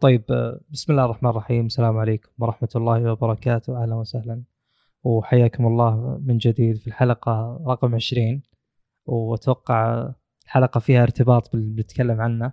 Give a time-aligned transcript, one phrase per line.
[0.00, 1.66] طيب آه، بسم الله الرحمن الرحيم.
[1.66, 3.82] السلام عليكم ورحمة الله وبركاته.
[3.82, 4.42] أهلا وسهلا.
[5.04, 8.42] وحياكم الله من جديد في الحلقة رقم 20
[9.06, 10.10] وأتوقع
[10.44, 12.52] الحلقة فيها ارتباط باللي بنتكلم عنه.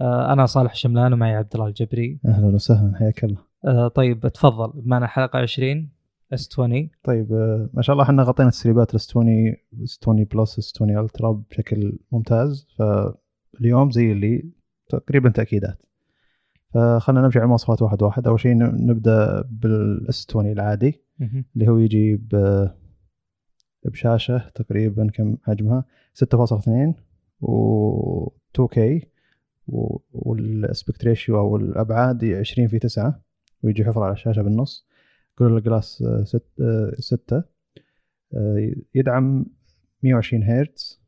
[0.00, 2.20] آه، أنا صالح شملان ومعي عبد الله الجبري.
[2.26, 2.96] أهلا وسهلا.
[2.98, 3.38] حياك الله.
[3.64, 4.82] آه، طيب تفضل.
[4.86, 5.90] معنا حلقة 20
[6.32, 7.32] S 20 طيب
[7.74, 11.42] ما شاء الله إحنا غطينا تسريبات ال S 20 S 20 Plus S 20 Ultra
[11.50, 12.66] بشكل ممتاز.
[12.78, 14.50] فاليوم زي اللي
[14.88, 15.82] تقريبا تأكيدات.
[16.74, 18.26] فخلنا نمشي على المواصفات واحد واحد.
[18.26, 18.54] أول شيء
[18.86, 21.02] نبدأ بال S 20 العادي
[21.54, 22.20] اللي هو يجي
[23.84, 26.94] بشاشة تقريبا كم حجمها؟ 6.2
[27.40, 28.78] و 2K
[30.12, 33.20] وال aspect ratio أو الأبعاد 20 في 9
[33.62, 34.86] ويجي حفره على الشاشة بالنص.
[35.40, 36.04] Gorilla Glass
[36.98, 37.44] 6
[38.94, 39.46] يدعم
[40.02, 41.02] 120 هرتز.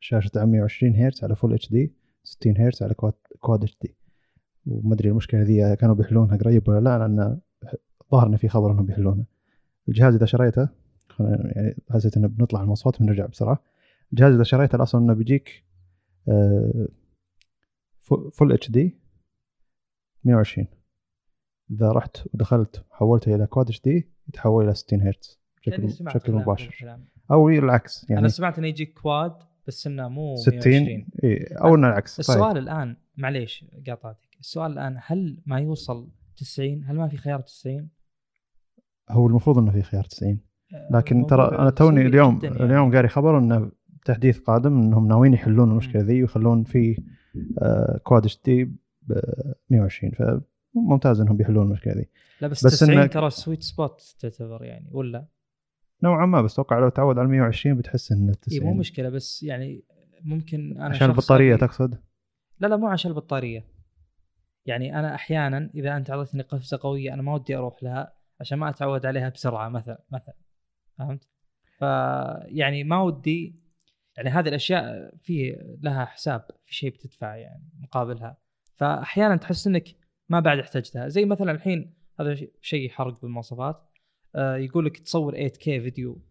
[0.00, 1.92] شاشة تدعم 120 هرتز على full HD
[2.24, 2.94] 60 هرتز على
[3.40, 3.96] quad HD
[4.66, 7.38] وما أدري المشكلة ذي كانوا بيحلونها قريب ولا لا لأن
[8.12, 9.26] ظهر انه في خبر إنهم بيحلونها
[9.88, 10.68] الجهاز إذا شريته
[11.20, 13.62] يعني حسيت إنه بنطلع المواصفات ونرجع بسرعة.
[14.12, 15.64] الجهاز إذا شريته الأصل إنه بيجيك
[18.32, 18.98] full HD
[20.24, 20.66] 120
[21.70, 25.40] إذا رحت ودخلت حولته إلى quad HD يتحول إلى 60 هرتز.
[25.58, 26.98] بشكل بشكل مباشر.
[27.30, 29.32] أو العكس يعني أنا سمعت إنه يجيك quad
[29.66, 30.72] بس إنه مو 60
[31.24, 32.56] اي أو إنه العكس السؤال طيب.
[32.56, 34.25] الآن معليش قاطعتك.
[34.40, 37.88] السؤال الآن هل ما يوصل 90 هل ما في خيار 90
[39.10, 40.38] هو المفروض إنه في خيار 90
[40.90, 42.64] لكن ترى أنا توني اليوم يعني.
[42.64, 43.70] اليوم قاري خبر إنه
[44.04, 47.02] تحديث قادم إنهم ناويين يحلون المشكلة ذي ويخلون في
[47.62, 48.64] آه، quad HD
[49.02, 49.20] ب
[49.70, 52.08] 120 فممتاز إنهم بيحلون المشكلة ذي.
[52.40, 55.26] لا بس, بس 90 ترى sweet spot تعتبر يعني ولا؟
[56.02, 59.42] نوعا ما بس أتوقع لو تعود على 120 بتحس انه 90 اي مو مشكلة بس
[59.42, 59.84] يعني
[60.24, 61.98] ممكن أنا عشان البطارية تقصد؟
[62.60, 63.75] لا لا مو عشان البطارية.
[64.66, 68.68] يعني أنا أحيانا إذا أنت اعطيتني قفزه قوية أنا ما ودي أروح لها عشان ما
[68.68, 70.34] أتعود عليها بسرعة مثلا مثلا.
[70.98, 71.28] فهمت؟
[71.78, 73.60] فيعني ما ودي
[74.16, 78.36] يعني هذه الأشياء في لها حساب في شيء بتدفع يعني مقابلها.
[78.76, 79.84] فأحيانا تحس إنك
[80.28, 81.08] ما بعد احتجتها.
[81.08, 83.90] زي مثلا الحين هذا شيء حرق بالمواصفات.
[84.34, 86.22] آه يقول لك تصور 8K فيديو.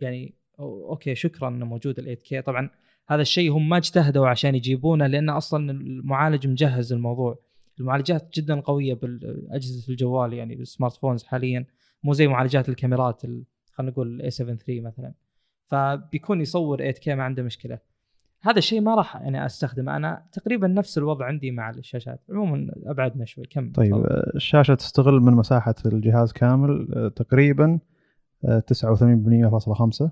[0.00, 2.70] يعني okay شكرا إنه موجود ال 8K طبعا
[3.08, 7.43] هذا الشيء هم ما اجتهدوا عشان يجيبونه لأن أصلا المعالج مجهز الموضوع
[7.80, 11.66] المعالجات جدا قوية بالاجهزه الجوال يعني ال smart phones حاليا
[12.02, 13.22] مو زي معالجات الكاميرات
[13.72, 15.12] خلينا نقول A 7 3 مثلا.
[15.66, 17.78] فبيكون يصور 8K ما عنده مشكلة.
[18.42, 19.96] هذا الشيء ما راح يعني أستخدمه.
[19.96, 22.20] أنا تقريبا نفس الوضع عندي مع الشاشات.
[22.30, 23.44] عموما أبعدنا شوي.
[23.44, 24.06] كم طيب طبعا.
[24.34, 27.78] الشاشة تستغل من مساحة الجهاز كامل آه، تقريبا
[28.44, 30.10] 89.5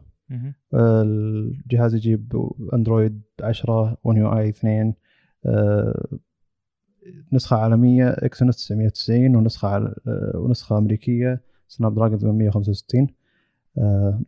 [0.75, 4.95] آه، الجهاز يجيب أندرويد 10 One UI 2
[7.33, 9.95] نسخة عالمية Exynos 990 ونسخة
[10.35, 13.09] ونسخة أمريكية Snapdragon 865
[13.79, 14.21] آه،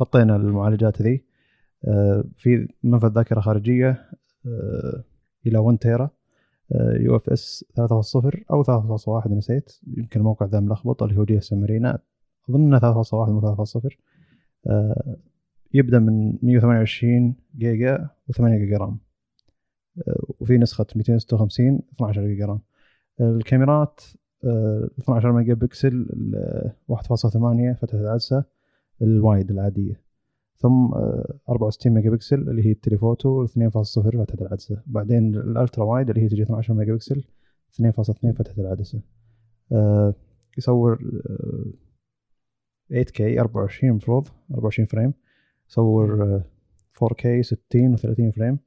[0.00, 1.24] غطينا المعالجات ذي
[1.84, 4.08] آه، في منفذ ذاكرة خارجية
[4.46, 5.04] آه،
[5.46, 6.10] إلى 1 تيرا.
[6.74, 9.72] UFS 3.0 أو 3.1 نسيت.
[9.96, 11.98] يمكن الموقع ذا ملخبط اللي هو GSM Arena
[12.50, 13.96] أظن 3.1 مو 3.0
[15.74, 18.98] يبدأ من 128 جيجا و8 جيجا RAM.
[20.40, 22.60] وفي نسخة 256 12 جيجا RAM.
[23.20, 24.00] الكاميرات
[24.98, 26.06] 12 ميجا بكسل
[26.88, 28.44] 1.8 فتحة العدسة
[29.02, 30.00] ال wide العادية.
[30.56, 30.94] ثم
[31.48, 33.50] 64 ميجا بكسل اللي هي ال telephoto 2.0
[34.16, 34.82] فتحة العدسة.
[34.86, 37.24] بعدين ال ultra wide اللي هي تجي 12 ميجا بكسل
[37.82, 39.00] 2.2 فتحة العدسة.
[40.58, 40.98] يصور
[42.92, 45.12] 8K 24 المفروض 24 frame.
[45.68, 46.42] يصور
[47.04, 48.58] 4K 60 و30 frame.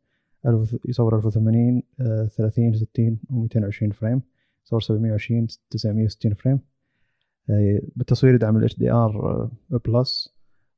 [0.85, 4.21] يصور 1080 30 60 و220 frame.
[4.65, 6.59] يصور 720 960 frame.
[7.49, 9.47] آه، بالتصوير يدعم ال HDR
[9.87, 10.35] plus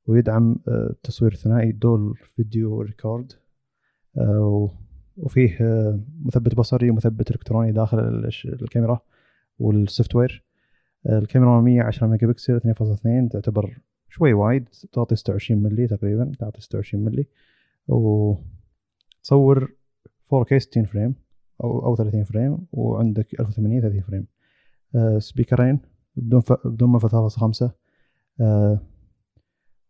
[0.08, 3.34] ويدعم آه، تصوير ثنائي dual video record.
[4.18, 4.70] آه،
[5.18, 5.58] وفيه
[6.26, 9.00] مثبت بصري ومثبت إلكتروني داخل الكاميرا
[9.60, 10.44] وال software.
[11.10, 13.78] الكاميرا 110 ميجا بكسل 2.2 تعتبر
[14.10, 17.28] شوي wide تعطي 26 ملي تقريبا تعطي 26 ملي.
[19.26, 19.76] وتصور
[20.34, 21.16] 4K 60 frame
[21.64, 24.28] أو أو 30 frame وعندك 1080 30 frame.
[25.20, 25.80] speaker ين
[26.16, 26.54] بدون ف...
[26.68, 27.70] بدون منفذ 3.5
[28.42, 28.80] آه...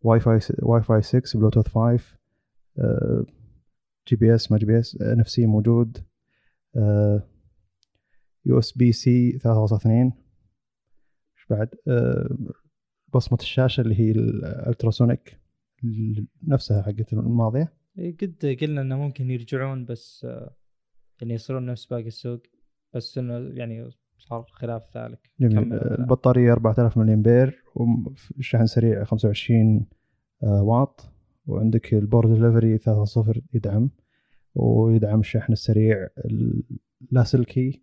[0.02, 0.54] واي فاي س...
[0.60, 2.18] واي فاي 6 بلوتوث 5
[2.80, 3.26] آه...
[4.08, 5.98] جي بي اس ما جي بي اس ان اف سي موجود.
[8.46, 10.12] USB-C 3.2 إيش
[11.50, 12.38] بعد؟ آه...
[13.14, 15.40] بصمة الشاشة اللي هي ال ultrasonic
[16.48, 17.75] نفسها حقت الماضية.
[17.98, 20.56] قد قلنا إنه ممكن يرجعون بس آه،
[21.22, 22.42] يعني يصيرون نفس باقي السوق
[22.94, 25.32] بس إنه يعني صار خلاف ذلك.
[25.40, 25.56] جميل.
[25.56, 25.78] كمل.
[26.00, 29.86] البطارية 4000 ملي امبير والشحن سريع 25
[30.44, 31.12] آه، واط
[31.46, 33.90] وعندك ال Power Delivery 3.0 يدعم
[34.56, 36.08] ويدعم الشحن السريع
[37.12, 37.82] اللاسلكي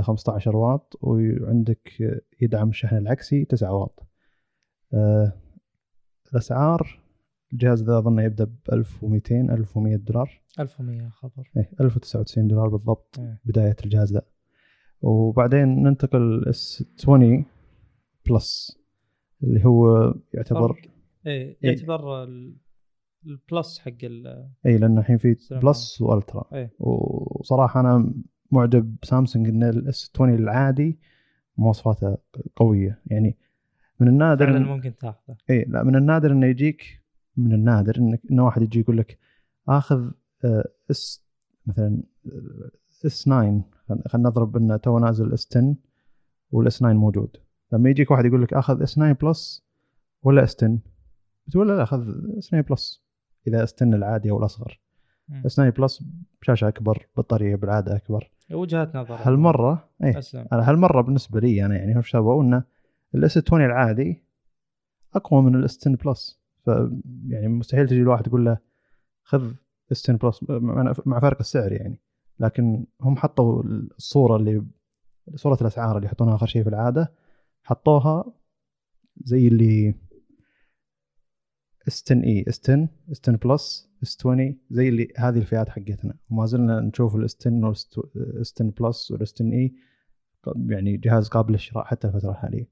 [0.00, 4.06] 15 واط وعندك يدعم الشحن العكسي 9 واط.
[4.94, 5.32] آه،
[6.32, 7.03] الأسعار
[7.52, 13.40] الجهاز ذا أظن يبدأ ب 1200 1100 دولار 1100 خبر إيه 1099 دولار بالضبط إيه.
[13.44, 14.22] بداية الجهاز ذا
[15.02, 17.44] وبعدين ننتقل S 20
[18.30, 18.78] Plus
[19.42, 20.90] اللي هو يعتبر فرق.
[21.26, 22.56] إيه يعتبر ال-
[23.26, 25.36] ال Plus حق ال E لأن الحين في.
[25.50, 26.74] Plus و Ultra إيه.
[26.78, 28.14] وصراحة أنا
[28.50, 30.98] معجب بسامسونج إن ال S 20 العادي
[31.56, 32.16] مواصفاته
[32.56, 33.36] قوية يعني
[34.00, 37.03] من النادر فعلا ممكن تاخذه E لا من النادر إنه يجيك
[37.36, 39.18] من النادر إنك ان واحد يجي يقول لك
[39.68, 40.10] آخذ
[40.44, 41.24] آه، S
[41.66, 42.70] مثلا آه،
[43.06, 43.64] S 9
[44.08, 45.74] خلينا نضرب انه تو نازل S 10
[46.52, 47.36] وال S 9 موجود.
[47.72, 49.64] لما يجيك واحد يقول لك آخذ S 9 Plus
[50.22, 50.78] ولا S 10
[51.46, 52.08] بتقول لا آخذ
[52.38, 53.04] S 9 Plus.
[53.46, 54.80] إذا S 10 العادي أو الأصغر.
[55.46, 56.04] S 9 Plus
[56.42, 58.30] بشاشة أكبر بطارية بالعادة أكبر.
[58.52, 59.14] وجهات نظر.
[59.14, 60.20] هالمرة اي
[60.52, 62.64] أنا هالمرة بالنسبة لي أنا يعني هم سووا إنه
[63.14, 64.24] ال S 20 العادي
[65.14, 66.43] أقوى من ال S 10 Plus.
[66.64, 66.70] ف
[67.28, 68.58] يعني مستحيل تجي الواحد تقول له
[69.22, 69.52] خذ
[69.92, 70.44] S 10 Plus
[71.06, 72.00] مع فرق السعر يعني
[72.40, 74.64] لكن هم حطوا الصورة اللي
[75.34, 77.12] صورة الأسعار اللي يحطونها آخر شيء في العادة
[77.62, 78.24] حطوها
[79.16, 79.94] زي اللي
[81.88, 86.14] S 10 E S 10 S 10 Plus S 20 زي اللي هذه الفئات حقتنا
[86.30, 89.74] وما زلنا نشوف ال S 10 وال S 10 Plus وال S 10 E
[90.66, 92.68] يعني جهاز قابل للشراء حتى الفترة الحالية.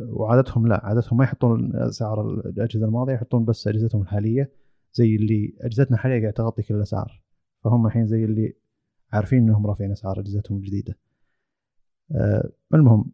[0.00, 4.52] وعادتهم لا عادتهم ما يحطون اسعار الأجهزة الماضية يحطون بس أجهزتهم الحالية
[4.92, 7.22] زي اللي أجهزتنا الحالية قاعدة تغطي كل الأسعار.
[7.64, 8.54] فهم الحين زي اللي
[9.12, 10.98] عارفين إنهم رافعين أسعار أجهزتهم الجديدة.
[12.12, 13.04] آه المهم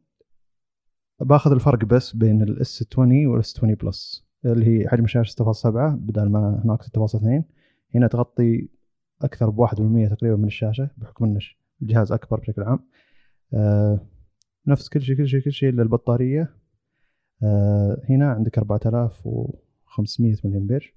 [1.21, 5.45] باخذ الفرق بس بين ال S 20 وال S 20 Plus اللي هي حجم الشاشة
[5.53, 7.43] 6.7 بدل ما هناك 6.2
[7.95, 8.69] هنا تغطي
[9.23, 9.75] أكثر ب 1%
[10.15, 11.39] تقريبا من الشاشة بحكم إن
[11.83, 12.79] الجهاز أكبر بشكل عام.
[13.55, 14.01] آه
[14.67, 16.64] نفس كل شيء كل شيء كل شيء إلا البطارية.
[18.09, 20.95] هنا عندك 4500 ملي امبير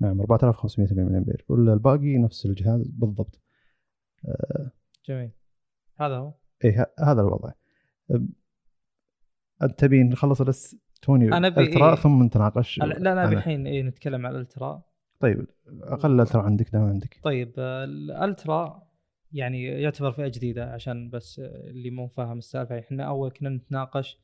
[0.00, 3.40] نعم 4500 ملي امبير ولا الباقي نفس الجهاز بالضبط.
[4.24, 4.70] آه
[5.08, 5.30] جميل.
[6.00, 6.32] هذا هو؟
[6.64, 7.52] اي هذا الوضع.
[9.62, 11.96] أنت تبي نخلص ال S 20 أبي Ultra إيه.
[11.96, 13.28] ثم نتناقش لا لا.
[13.28, 14.82] الحين إيه نتكلم على الالترا
[15.20, 15.46] طيب
[15.82, 17.20] أقل Ultra عندك دام عندك.
[17.22, 18.82] طيب آه، ال Ultra
[19.32, 22.78] يعني يعتبر فئة جديدة عشان بس آه، اللي مو فاهم السالفة.
[22.78, 24.18] إحنا أول كنا نتناقش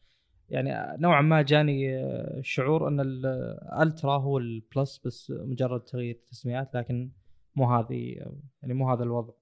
[0.51, 6.15] يعني نوعا ما جاني آه، شعور أن ال Ultra هو ال Plus بس مجرد تغيير
[6.15, 7.11] تسميات لكن
[7.57, 9.33] مو هذه آه، يعني مو هذا الوضع.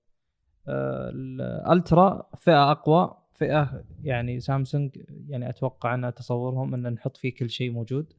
[0.69, 4.99] آه، ال Ultra فئة أقوى فئة يعني سامسونج
[5.29, 8.13] يعني أتوقع أن تصورهم أن نحط فيه كل شيء موجود.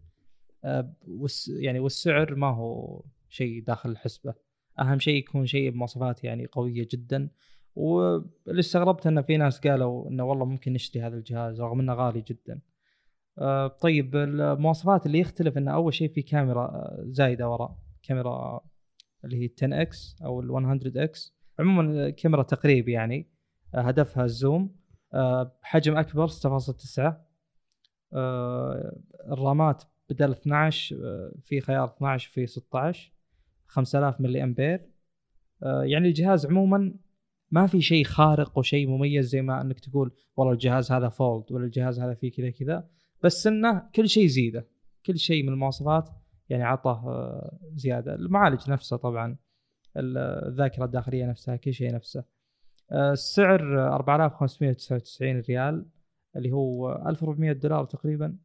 [0.64, 0.94] آه،
[1.48, 4.34] يعني والسعر ما هو شيء داخل الحسبة.
[4.80, 7.30] أهم شيء يكون شيء بمواصفات يعني قوية جدا.
[7.76, 12.22] واللي استغربت أن في ناس قالوا أنه والله ممكن نشتري هذا الجهاز رغم أنه غالي
[12.22, 12.54] جدا.
[12.54, 12.75] آه،
[13.82, 18.62] طيب المواصفات اللي يختلف انه أول شيء في كاميرا آه، زايدة وراء كاميرا
[19.26, 23.30] اللي هي 10 X أو ال 100 X عموما كاميرا تقريب يعني
[23.76, 24.76] آه، هدفها الزوم.
[25.14, 27.26] آه، بحجم أكبر 6.9
[28.14, 29.02] آه،
[29.32, 33.14] الرامات بدل 12 آه، في خيار 12 في 16
[33.68, 34.90] 5000 ملي أمبير.
[35.64, 36.94] آه، يعني الجهاز عموما
[37.52, 41.66] ما في شيء خارق وشيء مميز زي ما إنك تقول والله الجهاز هذا فولد ولا
[41.66, 42.95] الجهاز هذا فيه كذا كذا.
[43.24, 44.68] بس إنه كل شيء زيده
[45.06, 46.10] كل شيء من المواصفات
[46.50, 48.16] يعني عطاه آه، زيادة.
[48.16, 49.38] المعالج نفسه طبعا
[49.98, 52.24] الذاكرة الداخلية نفسها كل شيء نفسه.
[52.92, 55.86] آه، السعر آه، 4599 ريال
[56.36, 58.38] اللي هو 1400 دولار تقريبا.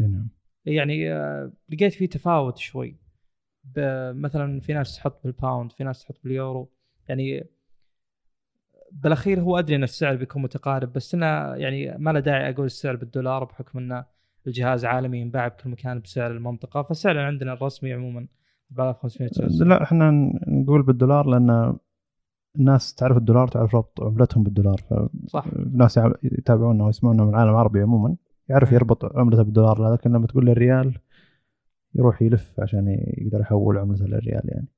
[0.00, 0.28] نعم.
[0.64, 2.96] يعني آه، لقيت فيه تفاوت شوي.
[4.12, 6.72] مثلا في ناس تحط بالباوند في ناس تحط باليورو.
[7.08, 7.48] يعني
[8.92, 12.96] بالأخير هو أدري إن السعر بيكون متقارب بس أنا يعني ما له داعي أقول السعر
[12.96, 14.04] بالدولار بحكم إنه
[14.46, 18.26] الجهاز عالمي ينباع بكل مكان بسعر المنطقة فالسعر عندنا الرسمي عموما
[18.78, 20.10] 4500 لا إحنا
[20.48, 21.76] نقول بالدولار لأن
[22.58, 24.80] الناس تعرف الدولار تعرف ربط عملتهم بالدولار
[25.26, 28.16] صح فالناس يع- يتابعونا ويسمعونا من العالم العربي عموما
[28.48, 28.72] يعرف.
[28.72, 30.98] يربط عملته بالدولار لكن لما تقول له الريال
[31.94, 34.68] يروح يلف عشان يقدر يحول عملته للريال يعني.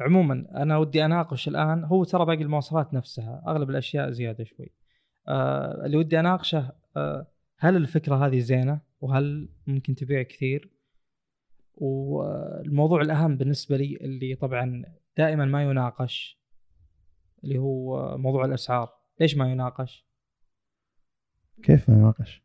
[0.00, 4.72] عموما أنا ودي أناقش الآن هو ترى باقي المواصفات نفسها أغلب الأشياء زيادة شوي
[5.28, 7.26] آه اللي ودي أناقشه آه
[7.62, 10.70] هل الفكرة هذه زينة وهل ممكن تبيع كثير
[11.74, 14.84] والموضوع الأهم بالنسبة لي اللي طبعا
[15.16, 16.40] دائما ما يناقش
[17.44, 20.06] اللي هو موضوع الأسعار ليش ما يناقش؟
[21.62, 22.42] كيف ما يناقش؟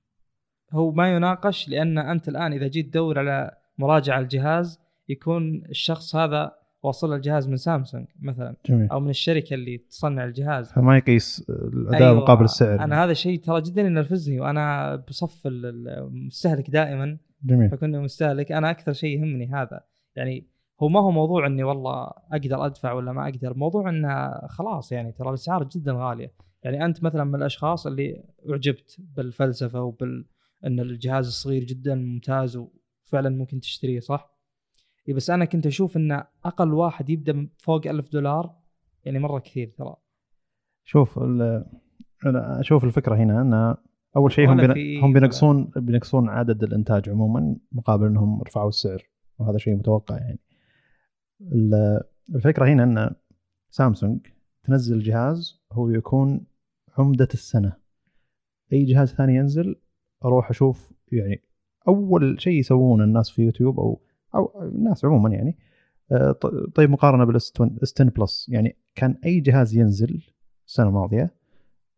[0.71, 6.56] هو ما يناقش لأن أنت الآن إذا جيت تدور على مراجعة الجهاز يكون الشخص هذا
[6.84, 8.89] وصل الجهاز من سامسونج مثلا جميل.
[8.89, 10.72] أو من الشركة اللي تصنع الجهاز.
[10.72, 12.79] فما يقيس الأداء أيوة، مقابل السعر.
[12.84, 17.17] أنا هذا الشيء ترى جدا ينرفزني وأنا بصف ال- المستهلك دائما.
[17.43, 17.69] جميل.
[17.69, 18.51] فكوني مستهلك.
[18.51, 19.81] أنا أكثر شيء يهمني هذا.
[20.15, 20.48] يعني
[20.81, 23.53] هو ما هو موضوع إني والله أقدر أدفع ولا ما أقدر.
[23.53, 26.31] موضوع انه خلاص يعني ترى الأسعار جدا غالية.
[26.63, 30.25] يعني أنت مثلا من الأشخاص اللي أعجبت بالفلسفة وبال
[30.65, 34.37] إن الجهاز الصغير جدا ممتاز وفعلا ممكن تشتريه صح؟
[35.09, 36.11] إي بس أنا كنت أشوف إن
[36.45, 38.55] أقل واحد يبدأ فوق ألف دولار
[39.05, 39.95] يعني مرة كثير ترى.
[40.85, 43.75] شوف أنا أشوف الفكرة هنا إن
[44.15, 44.59] أول شيء هم
[45.03, 49.03] هم بينقصون بينقصون عدد الإنتاج عموما مقابل إنهم رفعوا السعر
[49.39, 50.39] وهذا شيء متوقع يعني.
[51.41, 52.01] ال-
[52.35, 53.15] الفكرة هنا إن
[53.69, 54.27] سامسونج
[54.63, 56.45] تنزل جهاز هو يكون
[56.97, 57.73] عمدة السنة.
[58.73, 59.75] أي جهاز ثاني ينزل
[60.25, 61.41] أروح أشوف يعني
[61.87, 64.01] أول شيء يسوونه الناس في يوتيوب أو
[64.36, 65.57] أو الناس عموما يعني.
[66.12, 66.31] آه،
[66.75, 67.53] طيب مقارنة بال S
[67.96, 70.22] 10 Plus يعني كان أي جهاز ينزل
[70.67, 71.34] السنة الماضية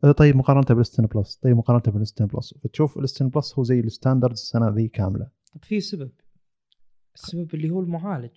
[0.04, 3.07] آه، طيب مقارنة بال S 10 Plus طيب مقارنة بال S 10 Plus فتشوف ال
[3.07, 5.28] S 10 Plus هو زي ال standard السنة ذي كاملة.
[5.54, 6.12] طب في سبب.
[7.16, 8.32] السبب اللي هو المعالج.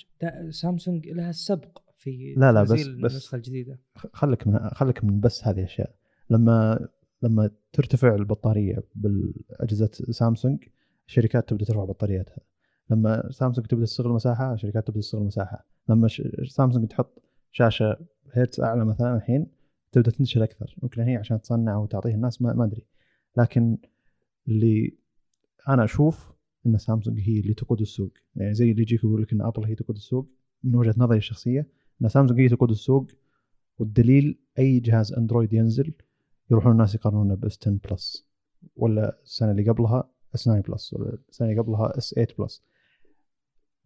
[0.50, 3.78] سامسونج لها السبق في لا لا، بس- بس- النسخة الجديدة.
[3.96, 5.94] خ- خلك من خلك من بس هذه الأشياء.
[6.30, 6.88] لما
[7.22, 10.64] لما ترتفع البطارية بالأجهزة سامسونج
[11.08, 12.38] الشركات تبدأ ترفع بطارياتها
[12.90, 15.66] لما سامسونج تبدأ تستغل مساحة الشركات تبدأ تستغل مساحة.
[15.88, 16.08] لما.
[16.48, 17.22] سامسونج تحط
[17.52, 17.96] شاشة
[18.32, 19.46] هيرتز أعلى مثلا الحين
[19.92, 20.76] تبدأ تنتشر أكثر.
[20.82, 22.86] يمكن هي عشان تصنع وتعطيه الناس ما, ما أدري.
[23.36, 23.78] لكن
[24.48, 24.96] اللي
[25.68, 26.32] أنا أشوف
[26.66, 28.12] إن سامسونج هي اللي تقود السوق.
[28.36, 30.28] يعني زي اللي يجيك يقول لك إن أبل هي تقود السوق
[30.64, 31.68] من وجهة نظري الشخصية
[32.02, 33.06] إن سامسونج هي تقود السوق
[33.78, 35.94] والدليل أي جهاز أندرويد ينزل
[36.50, 38.26] يروحون الناس يقارنونه ب S 10 Plus
[38.76, 42.62] ولا السنة اللي قبلها S 9 Plus ولا السنة اللي قبلها S 8 Plus.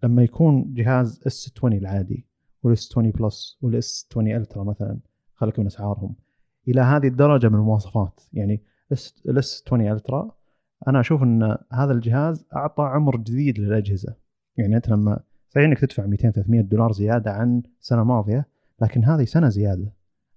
[0.03, 2.26] لما يكون جهاز S 20 العادي
[2.62, 4.99] وال S 20 Plus وال S 20 Ultra مثلا
[5.35, 6.15] خليك من اسعارهم
[6.69, 8.21] إلى هذه الدرجة من المواصفات.
[8.33, 8.62] يعني
[9.26, 10.31] ال S 20 Ultra
[10.88, 14.15] أنا أشوف إن هذا الجهاز أعطى عمر جديد للأجهزة.
[14.57, 18.47] يعني أنت لما صحيح إنك تدفع 200 300 دولار زيادة عن السنة الماضيه
[18.81, 19.93] لكن هذه سنة زيادة.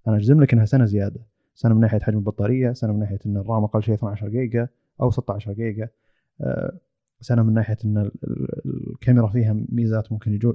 [0.08, 1.20] أنا أجزم لك إنها سنة زيادة.
[1.56, 4.68] سنة من ناحية حجم البطارية سنة من ناحية إن الرام أقل شيء 12 جيجا
[5.02, 5.90] أو 16 جيجا.
[7.22, 10.54] آه، سنه من ناحية إن ال- ال- الكاميرا فيها ميزات ممكن يجو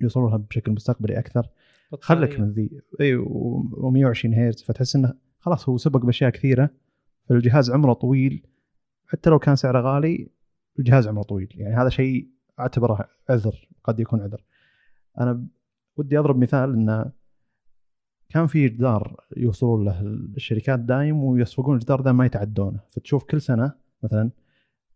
[0.00, 1.48] يوصلوا لها بشكل مستقبلي أكثر.
[2.00, 2.40] خلك.
[2.40, 2.70] من ذي.
[3.00, 4.62] إي و120 هرتز.
[4.62, 6.70] فتحس إنه خلاص هو سبق بأشياء كثيرة.
[7.28, 8.46] فالجهاز عمره طويل.
[9.06, 10.28] حتى لو كان سعره غالي
[10.78, 11.48] الجهاز عمره طويل.
[11.54, 12.28] يعني هذا شيء
[12.60, 14.44] أعتبره عذر قد يكون عذر.
[15.20, 15.46] أنا
[15.96, 17.12] ودي أضرب مثال انه
[18.28, 20.00] كان في جدار يوصلون له
[20.36, 22.80] الشركات دايم يسبقون الجدار ذا ما يتعدونه.
[22.90, 23.72] فتشوف كل سنة
[24.02, 24.30] مثلا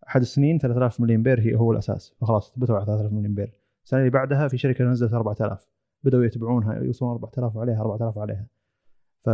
[0.08, 2.14] أحد السنين 3000 ملي امبير هي هو الأساس.
[2.20, 3.52] فخلاص ثبتوا على 3000 ملي امبير
[3.84, 5.68] السنة اللي بعدها في شركة نزلت 4000
[6.04, 8.46] بدأوا يتبعونها يوصلون 4000 وعليها 4000 وعليها
[9.20, 9.28] ف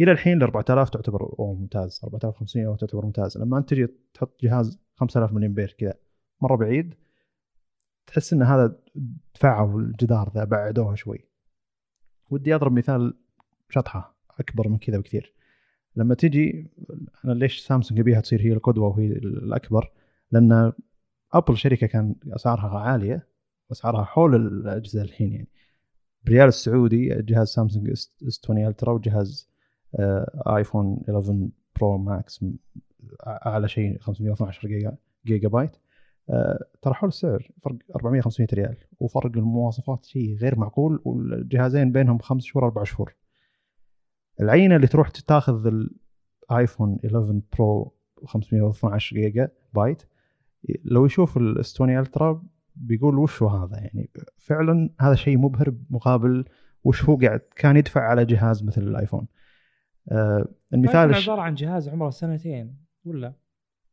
[0.00, 2.00] إلى الحين ال 4000 تعتبر أوه ممتاز.
[2.04, 3.38] 4500 تعتبر ممتاز.
[3.38, 5.94] لما أنت تجي تحط جهاز 5000 ملي امبير كذا
[6.40, 6.94] مرة بعيد
[8.06, 8.76] تحس إن هذا
[9.34, 11.28] دفعوا الجدار ذا بعدوه شوي.
[12.30, 13.14] ودي أضرب مثال
[13.68, 15.34] شطحة أكبر من كذا بكثير.
[15.96, 16.70] لما تجي
[17.24, 19.92] أنا ليش سامسونج يبيها تصير هي القدوة وهي الأكبر؟
[20.32, 20.72] لأن
[21.32, 23.26] أبل شركة كان أسعارها عالية
[23.72, 25.48] أسعارها حول الأجهزة الحين يعني.
[26.26, 29.48] بريال السعودي جهاز سامسونج S 20 Ultra وجهاز
[29.94, 31.48] آه، آيفون 11
[31.80, 32.44] Pro Max
[33.26, 34.96] أعلى شيء 512 جيجا
[35.26, 35.76] جيجا بايت
[36.30, 42.18] آه، ترى حول السعر فرق 400 500 ريال وفرق المواصفات شيء غير معقول والجهازين بينهم
[42.18, 43.14] خمس شهور أربع شهور.
[44.40, 45.66] العينة اللي تروح تاخذ
[46.50, 47.94] الايفون 11 Pro
[48.24, 50.02] 512 جيجا بايت
[50.84, 52.42] لو يشوف ال S 20 Ultra
[52.76, 56.44] بيقول وش هو هذا يعني؟ فعلا هذا شيء مبهر مقابل
[56.84, 59.26] وش هو قاعد كان يدفع على جهاز مثل الآيفون.
[60.08, 61.14] آه المثال.
[61.14, 63.34] عبارة عن جهاز عمره سنتين ولا؟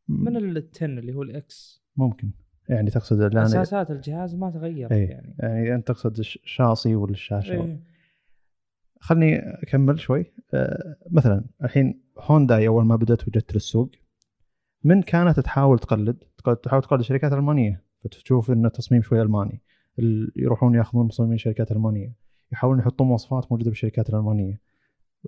[0.08, 2.30] من ال 10 اللي هو ال X ممكن.
[2.68, 5.08] يعني تقصد الآن أساسات الجهاز ما تغيرت إيه.
[5.10, 5.34] يعني.
[5.38, 7.80] يعني أنت تقصد الش- الشاصي ولا الشاشه إيه.
[9.02, 10.32] خلني أكمل شوي.
[10.54, 13.90] آه، مثلا الحين هونداي أول ما بدأت وجدت للسوق
[14.84, 19.62] من كانت تحاول تقلد تق- تحاول تقلد شركات ألمانية فتشوف إنه تصميم شوي ألماني.
[19.98, 22.12] ال- يروحون يأخذون مصممين شركات ألمانية.
[22.52, 24.60] يحاولون يحطون مواصفات موجودة بالشركات الألمانية.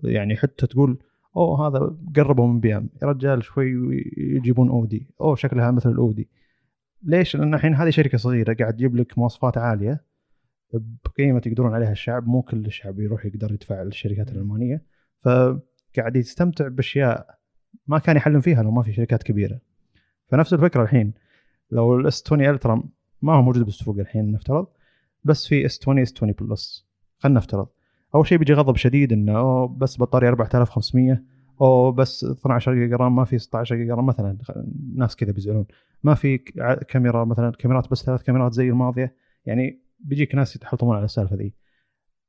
[0.03, 0.99] يعني حتى تقول
[1.37, 2.91] أوه هذا قربوا من BM.
[3.03, 3.71] يا رجال شوي
[4.17, 6.29] يجيبون اودي أوه شكلها مثل الاودي
[7.03, 10.05] ليش؟ لأن الحين هذه شركة صغيرة قاعد تجيب لك مواصفات عالية.
[11.05, 14.33] بقيمة يقدرون عليها الشعب مو كل الشعب يروح يقدر يدفع للشركات.
[14.33, 14.83] الألمانية.
[15.21, 15.29] ف
[15.97, 17.39] قاعد يستمتع بأشياء
[17.87, 19.61] ما كان يحلم فيها لو ما في شركات كبيرة.
[20.27, 21.15] فنفس الفكرة الحين
[21.71, 22.83] لو ال S 20 Ultra
[23.23, 24.67] ما هو موجود بالسوق الحين نفترض.
[25.25, 26.87] بس في S 20 S 20 Plus
[27.19, 27.67] خلينا نفترض.
[28.15, 31.23] أول شيء بيجي غضب شديد إنه أوه بس بطاريه 4500
[31.61, 34.07] أو بس 12 جيجا رام ما في 16 جيجا رام.
[34.07, 34.39] مثلا
[34.95, 35.67] ناس كذا بيزعلون.
[36.03, 36.39] ما في
[36.89, 39.15] كاميرا مثلا كاميرات بس ثلاث كاميرات زي الماضية.
[39.47, 41.55] يعني بيجيك ناس يتحطمون على السالفة ذي.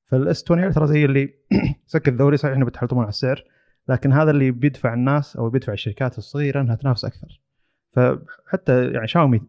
[0.03, 1.34] فال S 20 Ultra زي اللي
[1.86, 3.43] سك الذوري صحيح إنه بيتحطمون على السعر
[3.89, 7.41] لكن هذا اللي بيدفع الناس أو بيدفع الشركات الصغيرة إنها تنافس أكثر.
[7.89, 9.41] فحتى يعني شاومي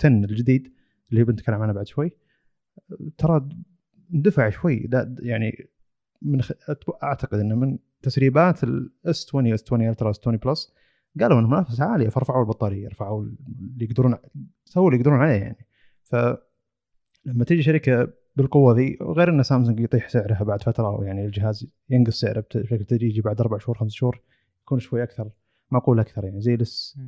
[0.00, 0.72] 10 الجديد
[1.10, 2.12] اللي بنتكلم عنه بعد شوي
[3.18, 3.48] ترى
[4.14, 4.88] اندفع شوي.
[5.18, 5.68] يعني
[6.22, 6.52] من خ...
[7.02, 10.74] أعتقد إنه من تسريبات ال S 20 S 20 Ultra S 20 Plus
[11.20, 12.08] قالوا ان المنافسه عالية.
[12.08, 14.16] فرفعوا البطارية رفعوا اللي يقدرون
[14.64, 15.66] سووا اللي يقدرون عليه يعني.
[17.24, 22.20] فلما تيجي شركة بالقوة ذي غير إن سامسونج يطيح سعرها بعد فترة يعني الجهاز ينقص
[22.20, 24.22] سعره بشكل تدريجي بعد أربع شهور خمس شهور
[24.62, 25.30] يكون شوي أكثر.
[25.70, 26.98] معقول أكثر يعني زي لس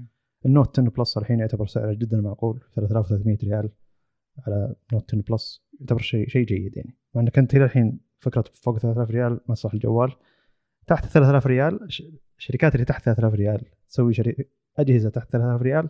[0.46, 3.71] ال Note 10 Plus الحين يعتبر سعره جدا معقول 3300 ريال
[4.47, 6.97] على Note 10 Plus يعتبر شيء شيء جيد يعني.
[7.14, 10.12] مع إنك أنت إلى الحين فكرة فوق 3000 ريال مسرح الجوال.
[10.87, 11.88] تحت 3000 ريال
[12.38, 14.37] الشركات اللي تحت 3000 ريال تسوي شري...
[14.78, 15.88] أجهزة تحت 3000 ريال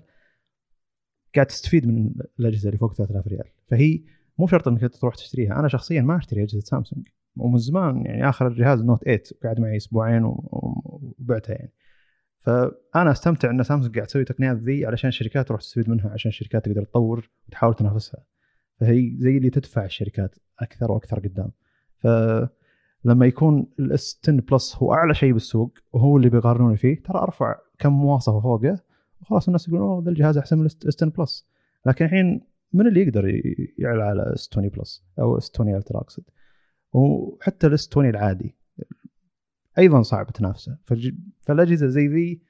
[1.34, 3.44] قاعد تستفيد من الأجهزة اللي فوق 3000 ريال.
[3.66, 4.00] فهي
[4.38, 5.58] مو شرط إنك تروح تشتريها.
[5.58, 7.08] أنا شخصيا ما أشتري أجهزة سامسونج.
[7.36, 11.72] ومن زمان يعني آخر جهاز Note 8 قاعد معي أسبوعين وبعتها يعني.
[12.38, 16.64] فأنا أستمتع إن سامسونج قاعد تسوي تقنيات ذي علشان الشركات تروح تستفيد منها عشان الشركات
[16.64, 18.24] تقدر تطور وتحاول تنافسها.
[18.80, 21.50] فهي زي اللي تدفع الشركات أكثر وأكثر قدام.
[21.96, 27.18] فلما يكون ال S 10 Plus هو أعلى شيء بالسوق وهو اللي بيقارنوني فيه ترى
[27.18, 28.78] أرفع كم مواصفة فوقه
[29.22, 31.46] وخلاص الناس يقولون أوه ذا الجهاز أحسن من ال S 10 Plus
[31.86, 32.40] لكن الحين
[32.72, 33.42] من اللي يقدر
[33.78, 36.22] يعلى على S 20 Plus أو S 20 Ultra أقصد.
[36.92, 38.54] وحتى ال S 20 العادي
[39.78, 40.78] أيضا صعب تنافسه.
[41.40, 42.42] فالأجهزة زي ذي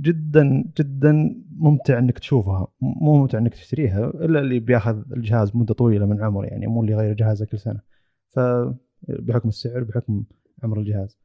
[0.00, 2.66] جدا جدا ممتع إنك تشوفها.
[2.80, 6.92] مو ممتع إنك تشتريها إلا اللي بياخذ الجهاز مدة طويلة من عمره يعني مو اللي
[6.92, 7.80] يغير جهازه كل سنة.
[8.28, 10.24] فبحكم السعر بحكم
[10.62, 11.18] عمر الجهاز.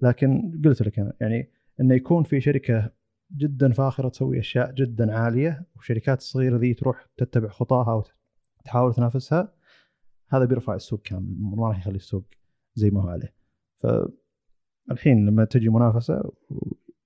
[0.00, 1.50] لكن قلت لك أنا يعني
[1.80, 2.90] إنه يكون في شركة
[3.36, 8.02] جدا فاخرة تسوي أشياء جدا عالية والشركات الصغيره ذي تروح تتبع خطاها
[8.60, 9.52] وتحاول تنافسها
[10.28, 12.24] هذا بيرفع السوق كامل ما راح يخلي السوق
[12.74, 13.34] زي ما هو عليه.
[13.78, 16.32] فالحين لما تجي منافسة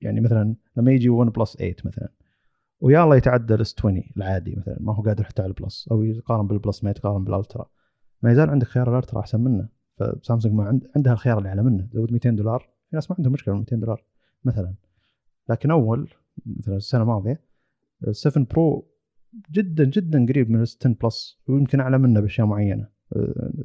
[0.01, 2.09] يعني مثلا لما يجي 1 Plus 8 مثلا
[2.81, 6.03] ويلا يتعدى ال S 20 العادي مثلا ما هو قادر حتى على ال Plus أو
[6.03, 7.71] يقارن بال Plus ما يتقارن بال Ultra.
[8.23, 9.69] ما يزال عندك خيار ال Ultra أحسن منه.
[9.97, 11.89] فسامسونج ما عند عندها الخيار اللي اعلى منه.
[11.93, 14.05] زود 200 دولار في ناس ما عندهم مشكلة 200 دولار
[14.45, 14.75] مثلا.
[15.49, 16.11] لكن أول
[16.47, 17.41] مثلا السنة الماضية
[18.11, 18.91] 7 Pro
[19.51, 22.89] جدا جدا قريب من 10 Plus ويمكن أعلى منه بأشياء معينة.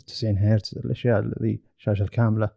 [0.07, 2.49] 90 هرتز الأشياء ذي الشاشة الكاملة.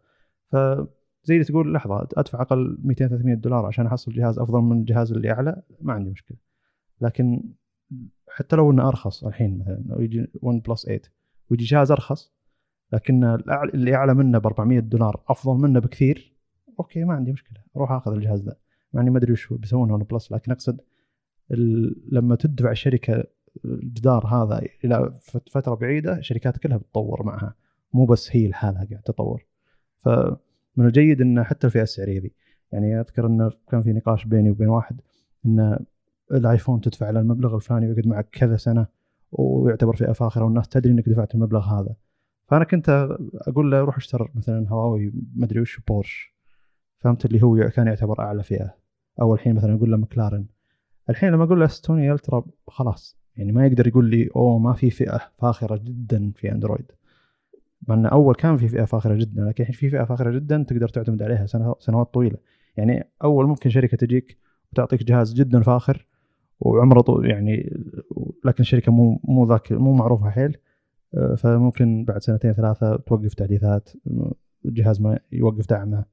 [0.51, 0.85] فزي
[1.29, 5.31] اللي تقول لحظة أدفع أقل 200 300 دولار عشان أحصل جهاز أفضل من الجهاز اللي
[5.31, 6.37] أعلى؟ ما عندي مشكلة.
[7.01, 7.43] لكن
[8.29, 11.01] حتى لو إنه أرخص الحين مثلا لو يجي OnePlus 8
[11.49, 12.33] ويجي جهاز أرخص
[12.93, 13.23] لكن
[13.73, 16.35] اللي أعلى منه ب 400 دولار أفضل منه بكثير
[16.79, 17.57] أوكي ما عندي مشكلة.
[17.75, 18.55] أروح أخذ الجهاز ذا.
[18.93, 20.81] مع اني ما أدري وش بيسوون OnePlus لكن أقصد
[22.11, 23.23] لما تدفع الشركة
[23.65, 25.11] الجهاز هذا إلى
[25.51, 27.55] فترة بعيدة الشركات كلها بتطور معها.
[27.93, 29.45] مو بس هي لحالها قاعد تطور.
[29.97, 32.31] فمن الجيد ان حتى الفئة السعرية ذي.
[32.71, 35.01] يعني أذكر انه كان في نقاش بيني وبين واحد
[35.45, 35.79] إن
[36.31, 38.87] الآيفون تدفع على المبلغ الفلاني ويقعد معك كذا سنة
[39.31, 41.95] ويعتبر فئة فاخرة والناس تدري إنك دفعت المبلغ هذا.
[42.47, 46.33] فأنا كنت أقول له روح اشتر مثلا هواوي مدري وش بورش.
[46.99, 48.82] فهمت اللي هو كان يعتبر أعلى فئة.
[49.21, 50.45] أو الحين مثلا أقول له مكلارن
[51.09, 54.89] الحين لما أقول له استوني الترا خلاص يعني ما يقدر يقول لي أوه ما في
[54.89, 56.91] فئة فاخرة جدا في أندرويد.
[57.87, 60.87] مع انه أول كان في فئة فاخرة جدا لكن الحين في فئة فاخرة جدا تقدر
[60.87, 61.45] تعتمد عليها
[61.79, 62.37] سنوات طويلة.
[62.77, 64.37] يعني أول ممكن شركة تجيك
[64.71, 66.07] وتعطيك جهاز جدا فاخر
[66.59, 67.79] وعمره طول يعني
[68.45, 70.57] لكن الشركة مو مو ذاك مو معروفة حيل
[71.15, 73.89] آه، فممكن بعد سنتين ثلاثة توقف تحديثات
[74.65, 76.05] الجهاز ما يوقف دعمه.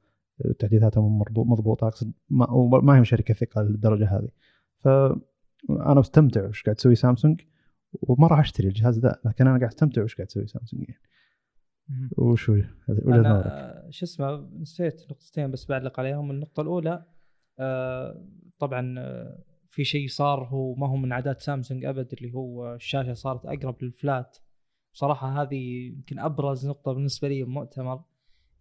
[0.58, 2.46] تحديثاتها مو مضبوطة أقصد ما,
[2.82, 4.28] ما هي شركه ثقة للدرجة هذه.
[4.78, 7.40] فانا مستمتع وش قاعد تسوي سامسونج
[7.92, 11.00] وما راح أشتري الجهاز ذا لكن أنا قاعد أستمتع وش قاعد تسوي سامسونج يعني.
[12.16, 16.30] وش وجهة نظرك؟ شو اسمه نسيت نقطتين بس بعلق عليهم.
[16.30, 17.04] النقطة الأولى
[17.58, 18.24] آه
[18.58, 23.12] طبعا آه، في شيء صار هو ما هو من عادات سامسونج أبد اللي هو الشاشة
[23.12, 24.36] صارت أقرب لل flat.
[24.94, 28.02] بصراحة هذه يمكن أبرز نقطة بالنسبة لي بمؤتمر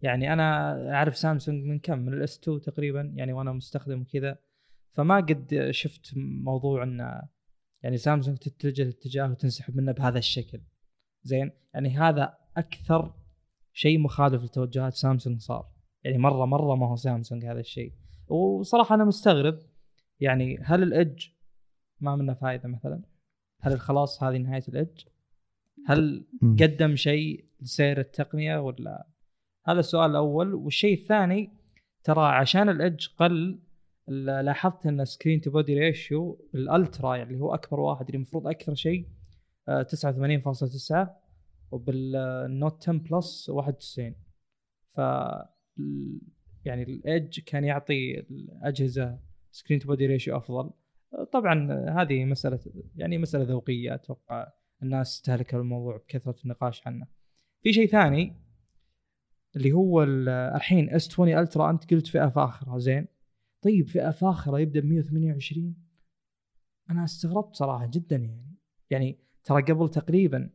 [0.02, 4.38] يعني أنا أعرف سامسونج من كم؟ من ال S2 تقريبا يعني وأنا مستخدم وكذا.
[4.92, 7.22] فما قد شفت موضوع إن
[7.82, 10.60] يعني سامسونج تتجه اتجاه وتنسحب منه بهذا الشكل.
[11.22, 13.14] زين؟ يعني هذا أكثر
[13.72, 15.70] شيء مخالف لتوجهات سامسونج صار.
[16.04, 17.92] يعني مرة مرة ما هو سامسونج هذا الشيء.
[18.28, 19.58] وصراحة أنا مستغرب
[20.20, 21.26] يعني هل ال edge
[22.00, 23.02] ما منه فائده مثلا؟
[23.60, 25.04] هل خلاص هذه نهاية ال edge
[25.86, 26.26] هل.
[26.42, 29.06] قدم شيء لسير التقنية ولا
[29.66, 30.54] هذا السؤال الأول.
[30.54, 31.50] والشيء الثاني
[32.04, 33.60] ترى عشان ال edge قل
[34.08, 38.46] لاحظت إن screen to body ratio بال Ultra يعني اللي هو أكبر واحد اللي المفروض
[38.46, 39.08] أكثر شيء
[39.68, 41.08] آه، 89.9
[41.70, 44.14] وبال Note 10 Plus 91
[44.88, 44.98] ف
[46.64, 49.18] يعني ال edge كان يعطي الأجهزة
[49.50, 50.70] screen to body ratio أفضل.
[51.32, 52.60] طبعا هذه مسألة
[52.96, 57.06] يعني مسألة ذوقية أتوقع الناس تستهلك الموضوع بكثرة النقاش عنه.
[57.62, 58.36] في شيء ثاني
[59.56, 63.06] اللي هو ال- الحين S20 Ultra أنت قلت فئة فاخرة زين؟
[63.62, 65.74] طيب فئة فاخرة يبدأ ب 128
[66.90, 68.54] أنا استغربت صراحة جدا يعني.
[68.90, 70.50] يعني ترى قبل تقريبا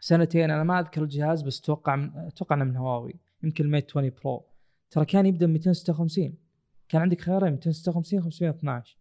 [0.00, 4.46] سنتين أنا ما أذكر الجهاز بس أتوقع أتوقع إنه من هواوي يمكن الميت 20 برو.
[4.90, 6.34] ترى كان يبدأ ب 256
[6.88, 8.98] كان عندك خيارين 256 512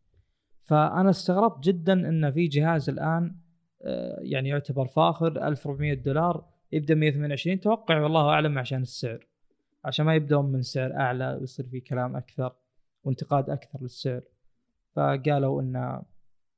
[0.61, 3.35] فأنا استغربت جدا إن في جهاز الآن
[3.81, 9.27] آه، يعني يعتبر فاخر 1400 دولار يبدأ 128 توقع والله أعلم عشان السعر.
[9.85, 12.55] عشان ما يبدون من سعر أعلى ويصير في كلام أكثر
[13.03, 14.21] وانتقاد أكثر للسعر.
[14.95, 16.01] فقالوا إن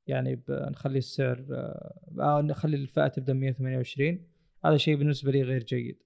[0.06, 4.26] يعني بنخلي السعر آه، أو نخلي الفئة تبدأ 128
[4.64, 6.02] هذا شيء بالنسبة لي غير جيد.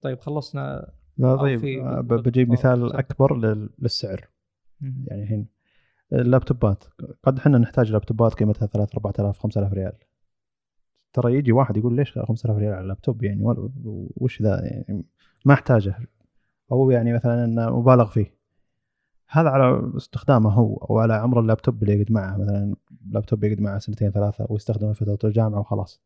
[0.00, 2.92] طيب خلصنا لا طيب آه، بجيب مثال.
[2.92, 4.28] أكبر لل- للسعر.
[4.80, 5.46] يعني الحين
[6.12, 6.84] اللابتوبات.
[7.22, 9.92] قد إحنا نحتاج لابتوبات قيمتها 3 4000 5000 ريال.
[11.12, 13.54] ترى يجي واحد يقول ليش 5000 ريال على اللابتوب يعني؟
[14.16, 15.04] وش ذا يعني؟
[15.44, 15.94] ما احتاجه.
[16.72, 18.34] أو يعني مثلا إنه مبالغ فيه.
[19.28, 22.36] هذا على استخدامه هو أو على عمر اللابتوب اللي يقعد معه.
[22.36, 22.76] مثلا
[23.10, 26.02] لابتوب يقعد معه سنتين ثلاثة ويستخدمه فترة الجامعة وخلاص.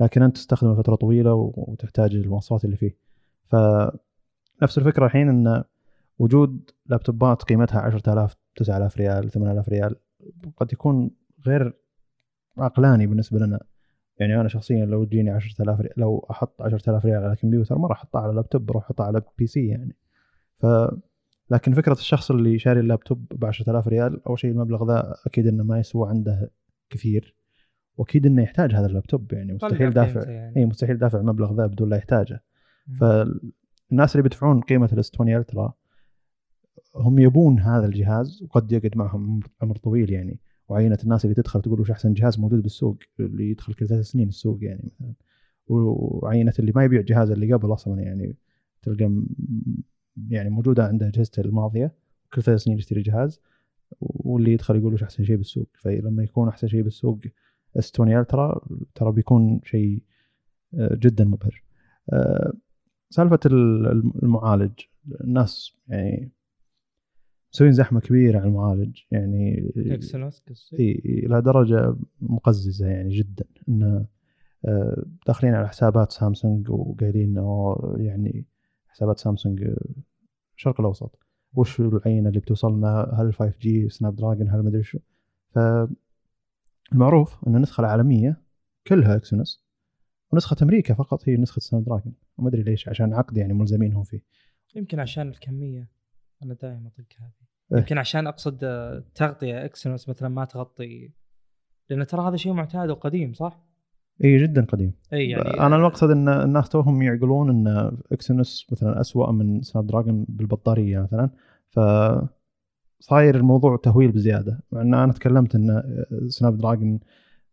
[0.00, 2.96] لكن أنت تستخدمه فترة طويلة وتحتاج المواصفات اللي فيه.
[3.44, 5.64] فنفس الفكرة الحين إن
[6.18, 9.96] وجود لابتوبات قيمتها 10000 9000 ريال 8000 ريال
[10.56, 11.10] قد يكون
[11.46, 11.74] غير
[12.58, 13.60] عقلاني بالنسبة لنا.
[14.18, 17.98] يعني أنا شخصيا لو تجيني 10000 ريال لو أحط 10000 ريال على كمبيوتر ما راح
[17.98, 19.96] احطها على لابتوب بروح احطها على PC يعني
[20.58, 20.66] ف
[21.50, 25.64] لكن فكرة الشخص اللي شاري اللابتوب ب 10000 ريال أول شيء المبلغ ذا أكيد إنه
[25.64, 26.50] ما يسوى عنده
[26.90, 27.36] كثير
[27.96, 30.56] وأكيد إنه يحتاج هذا اللابتوب يعني مستحيل دافع يعني.
[30.56, 32.42] اي مستحيل دافع المبلغ ذا بدون لا يحتاجه.
[33.00, 35.74] فالناس اللي بيدفعون قيمة ال S20 Ultra
[36.96, 41.80] هم يبون هذا الجهاز وقد يقعد معهم عمر طويل يعني وعينة الناس اللي تدخل تقول
[41.80, 45.12] وش أحسن جهاز موجود بالسوق اللي يدخل كل ثلاث سنين السوق يعني مثلا.
[45.66, 48.36] وعينة اللي ما يبيع الجهاز اللي قبل أصلا يعني
[48.82, 49.22] تلقى
[50.28, 51.92] يعني موجودة عنده اجهزته الماضية
[52.34, 53.40] كل ثلاث سنين يشتري جهاز
[54.00, 55.68] واللي يدخل يقول وش أحسن شيء بالسوق.
[55.74, 57.18] فلما يكون أحسن شيء بالسوق
[57.76, 58.60] اس 20 الترا
[58.94, 60.02] ترى بيكون شيء
[60.74, 61.62] آه، جدا مبهر.
[62.12, 62.52] آه،
[63.10, 64.72] سالفة ال- المعالج
[65.20, 66.30] الناس يعني
[67.54, 73.44] مسوين زحمة كبيرة على المعالج يعني Exynos قصدي إي إلى درجة مقززة يعني جدا.
[73.68, 74.06] انه
[74.64, 78.46] آه، داخلين على حسابات سامسونج وقايلين أوه يعني
[78.88, 79.76] حسابات سامسونج آه،
[80.56, 81.18] الشرق الأوسط.
[81.54, 84.98] وش العينة اللي بتوصلنا؟ هل 5G Snapdragon هل مدري شو.
[86.92, 88.42] فالمعروف ان النسخه العالمية
[88.86, 89.64] كلها Exynos
[90.32, 92.12] ونسخة أمريكا فقط هي نسخة Snapdragon.
[92.38, 94.20] وما أدري ليش عشان عقد يعني ملزمين هم فيه.
[94.76, 95.94] يمكن عشان الكمية.
[96.44, 97.32] أنا دائما أطق هذه.
[97.72, 97.78] إيه.
[97.78, 101.10] يمكن عشان أقصد التغطيه Exynos مثلا ما تغطي
[101.90, 103.64] لأن ترى هذا شيء معتاد وقديم صح؟
[104.24, 104.94] إي جدا قديم.
[105.12, 111.00] إي يعني أنا المقصد إن الناس توهم يعقلون إن Exynos مثلا أسوأ من Snapdragon بالبطارية
[111.00, 111.30] مثلا.
[111.68, 111.80] ف
[113.00, 114.60] صاير الموضوع تهويل بزيادة.
[114.72, 115.82] مع إن أنا تكلمت إن
[116.28, 117.00] Snapdragon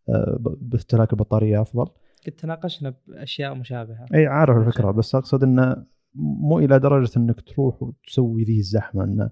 [0.09, 1.85] آه، باستهلاك البطارية أفضل.
[2.25, 4.05] قد تناقشنا بأشياء مشابهة.
[4.13, 4.91] إي عارف الفكرة.
[4.91, 9.29] بس أقصد انه مو إلى درجة إنك تروح وتسوي ذي الزحمة انه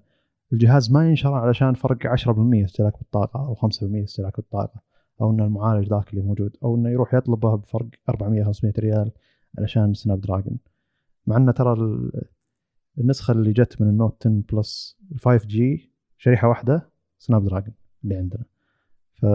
[0.52, 3.58] الجهاز ما ينشرى علشان فرق 10% استهلاك بالطاقة أو 5%
[4.04, 4.80] استهلاك بالطاقة
[5.20, 9.10] أو إن المعالج ذاك اللي موجود أو إنه يروح يطلبه بفرق 400 500 ريال
[9.58, 10.58] علشان Snapdragon.
[11.26, 12.22] مع انه ترى ال-
[12.98, 18.44] النسخة اللي جت من ال Note 10 Plus 5G شريحة واحدة Snapdragon اللي عندنا.
[19.14, 19.26] ف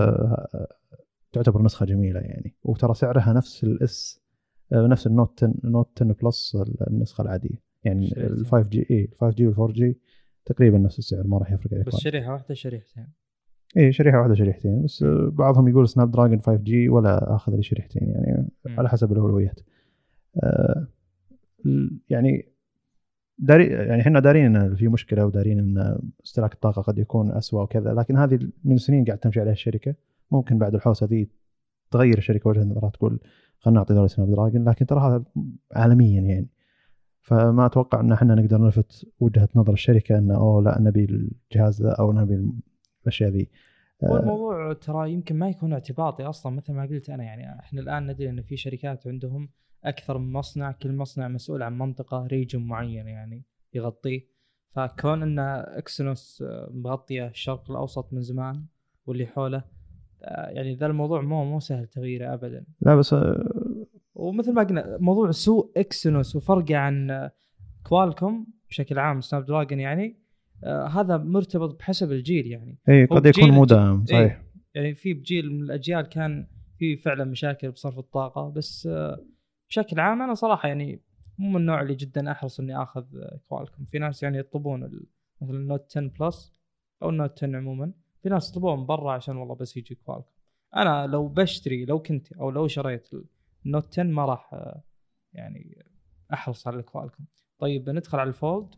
[1.31, 2.55] تعتبر نسخة جميلة يعني.
[2.63, 4.21] وترى سعرها نفس ال S
[4.71, 8.13] نفس ال Note 10 Note 10 Plus النسخة العادية يعني.
[8.17, 9.97] ال 5 جي اي ال 5 جي وال 4 جي
[10.45, 11.95] تقريبا نفس السعر ما راح يفرق عليك بس.
[11.95, 13.08] شريحة واحدة شريحتين
[13.78, 18.47] اي شريحة واحدة شريحتين بس آه، بعضهم يقول Snapdragon 5G ولا آخذ لي شريحتين يعني
[18.65, 18.80] مم.
[18.80, 19.60] على حسب الاولويات
[20.43, 20.88] آه،
[22.10, 22.56] يعني
[23.38, 27.93] داري يعني إحنا دارين إن في مشكلة ودارين إن استهلاك الطاقة قد يكون اسوء وكذا
[27.93, 29.95] لكن هذه من سنين قاعد تمشي عليها الشركة
[30.32, 31.30] ممكن بعد الحوسة ذي
[31.91, 33.19] تغير الشركة وجهة نظرها تقول
[33.60, 35.24] خلينا نعطي دوري Snapdragon لكن ترى هذا
[35.76, 36.50] عالميا يعني.
[37.22, 41.96] فما أتوقع إن إحنا نقدر نلفت وجهة نظر الشركة انه أوه لا نبي الجهاز ذا
[42.00, 42.52] أو نبي
[43.04, 43.50] الأشياء ذي.
[44.04, 47.82] هو آه، الموضوع ترى يمكن ما يكون اعتباطي أصلا مثل ما قلت أنا يعني إحنا
[47.82, 49.50] الآن ندري إن في شركات عندهم
[49.84, 54.28] أكثر من مصنع كل مصنع مسؤول عن منطقة region معين يعني يغطيه
[54.72, 58.65] فكون إن Exynos آه، مغطية الشرق الأوسط من زمان
[59.06, 59.63] واللي حوله
[60.27, 62.65] يعني ذا الموضوع مو مو سهل تغييره ابدا.
[62.81, 63.85] لا بس آه،
[64.15, 67.31] ومثل ما قلنا موضوع سوء Exynos وفرقه عن آه،
[67.84, 70.19] Qualcomm بشكل عام Snapdragon يعني
[70.63, 72.77] آه هذا مرتبط بحسب الجيل يعني.
[72.89, 74.45] اي قد يكون مو دائم صحيح إيه.
[74.75, 79.25] يعني في بجيل من الأجيال كان في فعلا مشاكل بصرف الطاقة بس آه،
[79.69, 81.01] بشكل عام أنا صراحة يعني
[81.38, 83.05] مو من النوع اللي جدا أحرص إني آخذ
[83.47, 85.05] Qualcomm في ناس يعني يطلبون
[85.41, 86.54] مثلا ال Note 10 Plus
[87.03, 87.91] أو ال Note 10 عموما.
[88.25, 90.30] في ناس يطلبون من برا عشان والله بس يجي Qualcomm
[90.75, 93.09] أنا لو بشتري لو كنت أو لو شريت
[93.65, 94.83] ال Note 10 ما راح آه،
[95.33, 95.85] يعني
[96.33, 97.25] أحرص على ال Qualcomm
[97.59, 98.75] طيب ندخل على ال Fold.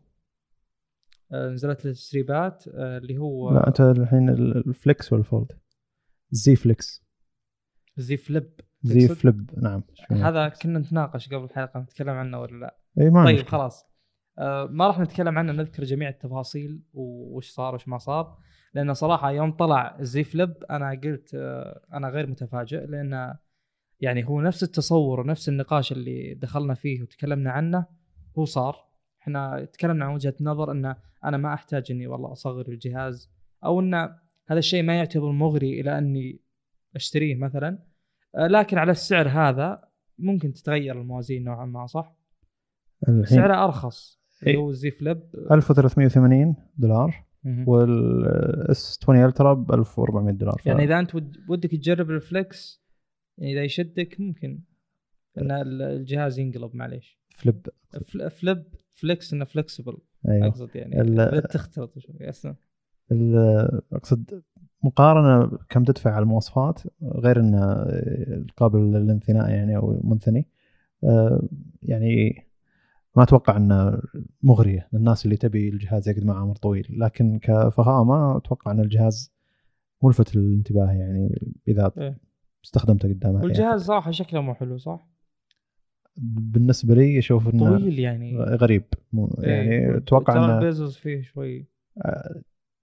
[1.32, 5.52] آه، نزلت التسريبات آه، اللي هو لا أنت الحين ال- Flex وال Fold
[6.32, 7.04] Z Flex
[7.98, 9.84] Z Flip Z؟ Flip نعم.
[10.12, 13.50] هذا كنا نتناقش قبل الحلقة نتكلم عنه ولا لا؟ إي ما طيب مشكلة.
[13.52, 13.86] خلاص.
[14.70, 18.38] ما راح نتكلم عنه نذكر جميع التفاصيل وش صار وش ما صار.
[18.74, 23.36] لأن صراحة يوم طلع Z Flip أنا قلت آه أنا غير متفاجئ لأن
[24.00, 27.86] يعني هو نفس التصور ونفس النقاش اللي دخلنا فيه وتكلمنا عنه
[28.38, 28.88] هو صار
[29.22, 33.32] إحنا تكلمنا عن وجهة نظر إن أنا ما أحتاج إني والله أصغر الجهاز
[33.66, 33.94] أو إن
[34.48, 36.40] هذا الشيء ما يعتبر مغري إلى أني
[36.96, 37.80] أشتريه مثلا
[38.36, 39.88] آه لكن على السعر هذا
[40.20, 42.16] ممكن تتغير الموازين نوعا ما صح؟
[43.10, 44.60] الحين سعره أرخص اللي إيه.
[44.60, 47.27] هو ال Z Flip 1380 دولار.
[47.68, 50.66] وال S 20 Ultra ب 1400 دولار ف...
[50.66, 52.84] يعني إذا أنت ود- ودك تجرب ال Flex
[53.38, 54.62] يعني إذا يشدك ممكن
[55.38, 57.20] إن ال- الجهاز ينقلب معليش.
[57.36, 57.68] Flip.
[58.06, 59.98] Fl- Flip فليكس إنه فلكسبل
[60.30, 60.48] أيوه.
[60.48, 61.02] أقصد يعني.
[61.02, 62.16] ال- تختلط شوي
[63.94, 64.42] أقصد
[64.84, 67.86] مقارنة كم تدفع على المواصفات غير انه
[68.58, 70.48] قابل للانثناء يعني أو منثني.
[71.04, 71.48] آه،
[71.84, 72.47] يعني
[73.18, 74.02] ما أتوقع إنه
[74.44, 76.88] مغرية للناس اللي تبي الجهاز يقعد معه عمر طويل.
[76.90, 79.34] لكن كفخامة أتوقع إن الجهاز
[80.04, 82.18] ملفت للانتباه يعني إذا إيه.
[82.66, 85.08] استخدمته قدام يعني والجهاز صراحة شكله مو حلو صح؟
[86.18, 88.38] بالنسبة لي أشوف إنه طويل يعني.
[88.38, 88.84] غريب.
[89.14, 89.98] مو- يعني إيه.
[89.98, 91.68] أتوقع ترى إنه ال bezels فيه شوي.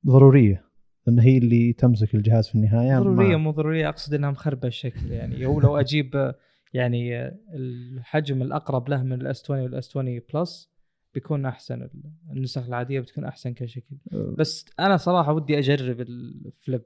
[0.06, 0.64] ضرورية.
[1.06, 5.46] لأن هي اللي تمسك الجهاز في النهاية ضرورية مو ضرورية أقصد إنها مخربة الشكل يعني.
[5.46, 6.34] هو لو أجيب آه،
[6.74, 10.70] يعني الحجم الأقرب له من ال S 20 وال S 20 Plus
[11.14, 13.96] بيكون أحسن ال- النسخ العادية بتكون أحسن كشكل.
[14.38, 16.82] بس أنا صراحة ودي أجرب ال Flip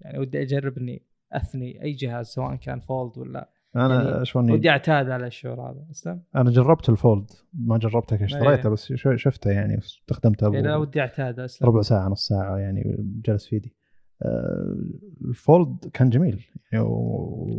[0.00, 4.70] يعني ودي أجرب إني أثني أي جهاز سواء كان Fold ولا أنا يعني شلون ودي
[4.70, 8.72] أعتاد على الشعور هذا اسلم أنا جربت ال Fold ما جربته كاشتريته إيه.
[8.72, 13.56] بس شفته يعني استخدمته يعني ودي اعتاد اسلم ربع ساعة نص ساعة يعني جلس في
[13.56, 13.74] يدي
[14.22, 16.44] ال Fold كان جميل.
[16.72, 16.84] يعني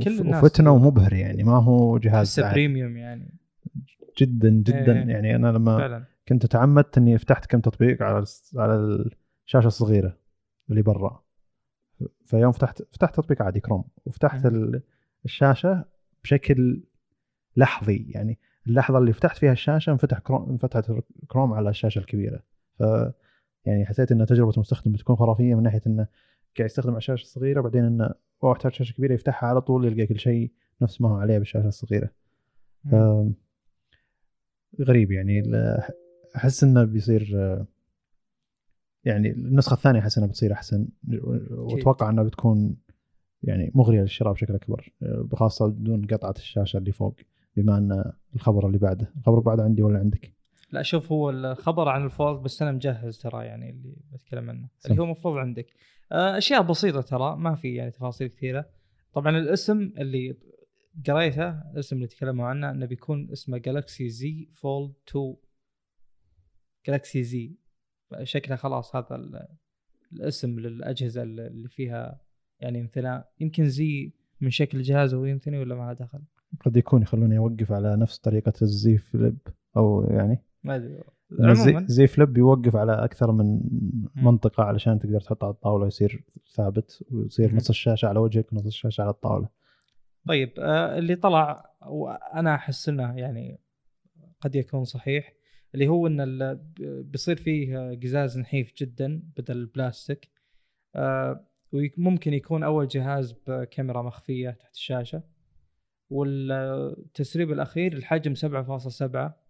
[0.04, 0.72] كل الناس وفتنه.
[0.72, 1.44] ومبهر يعني.
[1.44, 2.40] ما هو جهاز.
[2.40, 3.34] Premium يعني.
[4.18, 5.04] جدا جدا.
[5.04, 5.08] إيه.
[5.10, 6.04] يعني أنا لما فعلا.
[6.28, 8.24] كنت تعمدت إني فتحت كم تطبيق على
[8.56, 8.76] على
[9.46, 10.18] الشاشة الصغيرة
[10.70, 11.24] اللي برا.
[12.24, 14.46] فيوم فتحت فتحت تطبيق عادي كروم وفتحت.
[14.46, 14.82] ال-
[15.26, 15.86] الشاشة
[16.24, 16.84] بشكل
[17.58, 18.06] لحظي.
[18.10, 20.92] يعني اللحظة اللي فتحت فيها الشاشة انفتح كروم انفتحت
[21.28, 22.44] كروم على الشاشة الكبيرة.
[22.80, 22.84] ف
[23.66, 26.08] يعني حسيت إن تجربة المستخدم بتكون خرافية من ناحية إنه
[26.58, 28.10] قاعد يستخدم على الشاشه الصغيره بعدين إنه
[28.44, 31.68] هو يحتاج شاشة كبيرة يفتحها على طول يلقى كل شيء نفس ما هو عليه بالشاشه
[31.68, 32.10] الصغيره
[34.82, 35.44] غريب يعني
[36.36, 37.36] أحس إنه بيصير
[39.06, 40.88] يعني النسخة الثانية أحس إنها بتصير أحسن
[41.52, 42.76] وأتوقع إنها بتكون
[43.44, 44.94] يعني مغرية للشراء بشكل أكبر
[45.34, 47.16] خاصه بدون قطعة الشاشة اللي فوق
[47.56, 50.34] بما إن الخبر اللي بعده الخبر بعده عندي ولا عندك؟
[50.72, 54.68] لا شوف هو الخبر عن الفولد بس أنا مجهز ترى يعني اللي بتكلم عنه.
[54.86, 55.74] اللي هو المفروض عندك.
[56.12, 58.70] آه، أشياء بسيطة ترى ما في يعني تفاصيل كثيرة.
[59.14, 60.38] طبعا الاسم اللي
[61.08, 65.36] قريته الاسم اللي تكلموا عنه إنه بيكون اسمه جالكسي زي فولد 2
[66.88, 67.52] جالكسي زي
[68.24, 69.48] شكله خلاص هذا ال-
[70.14, 72.22] الاسم للأجهزة اللي فيها
[72.60, 76.20] يعني انثناء يمكن زي من شكل الجهاز هو ينثني ولا ما له دخل؟
[76.66, 79.38] قد يكون يخلوني أوقف على نفس طريقة الزي فليب
[79.78, 81.04] أو يعني ما أدري.
[81.32, 83.62] زي, زي فليب يوقف على أكثر من
[84.16, 86.24] منطقة علشان تقدر تحطه على الطاولة يصير
[86.56, 87.56] ثابت ويصير.
[87.56, 89.50] نص الشاشة على وجهك ونص الشاشة على الطاولة.
[90.28, 93.60] طيب آه، اللي طلع وأنا أحس إنه يعني
[94.42, 95.34] قد يكون صحيح
[95.74, 100.30] اللي هو إن بيصير فيه آه، قزاز نحيف جدا بدل البلاستيك
[100.96, 105.24] آه، وممكن يكون أول جهاز بكاميرا مخفية تحت الشاشة.
[106.10, 109.47] والتسريب الأخير الحجم 7.7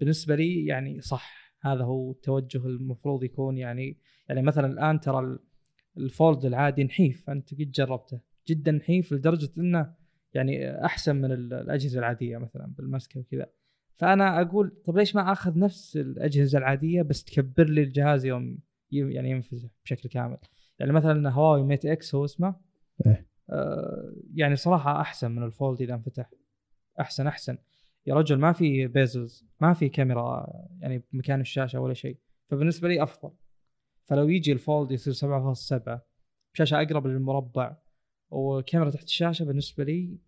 [0.00, 5.38] بالنسبة لي يعني صح هذا هو التوجه المفروض يكون يعني يعني مثلا الآن ترى ال-
[5.96, 9.94] ال Fold العادي نحيف أنت قد جربته؟ جدا نحيف لدرجة إنه
[10.34, 13.46] يعني أحسن من ال- الأجهزة العادية مثلا بالمسكة وكذا.
[13.96, 18.58] فأنا أقول طب ليش ما آخذ نفس الأجهزة العادية بس تكبر لي الجهاز يوم
[18.92, 20.38] يعني ينفذ بشكل كامل؟
[20.78, 22.54] يعني مثلا هواوي Mate X هو اسمه؟
[23.06, 23.26] إيه.
[23.50, 26.30] آه يعني صراحة أحسن من ال Fold إذا انفتح.
[27.00, 27.58] أحسن أحسن.
[28.06, 30.46] يا رجل ما في bezels ما في كاميرا
[30.80, 32.16] يعني بمكان الشاشة ولا شيء.
[32.50, 33.30] فبالنسبة لي أفضل.
[34.04, 36.00] فلو يجي ال Fold يصير 7.7
[36.54, 37.76] بشاشه أقرب للمربع
[38.30, 40.18] وكاميرا تحت الشاشة بالنسبة لي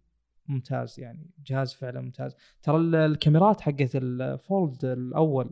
[0.49, 2.37] ممتاز يعني جهاز فعلا ممتاز.
[2.63, 5.51] ترى ال- الكاميرات حقت ال Fold الأول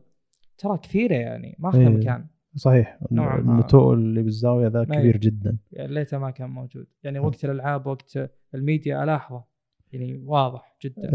[0.59, 1.89] ترى كثيرة يعني ما اخذ إيه.
[1.89, 2.27] مكان.
[2.57, 2.99] صحيح.
[3.13, 4.85] النتوء اللي بالزاوية ذا.
[4.85, 5.59] كبير جدا.
[5.73, 6.87] يعني ليته ما كان موجود.
[7.03, 8.19] يعني وقت الألعاب وقت
[8.55, 9.45] الميديا ألاحظه.
[9.93, 11.11] يعني واضح جدا.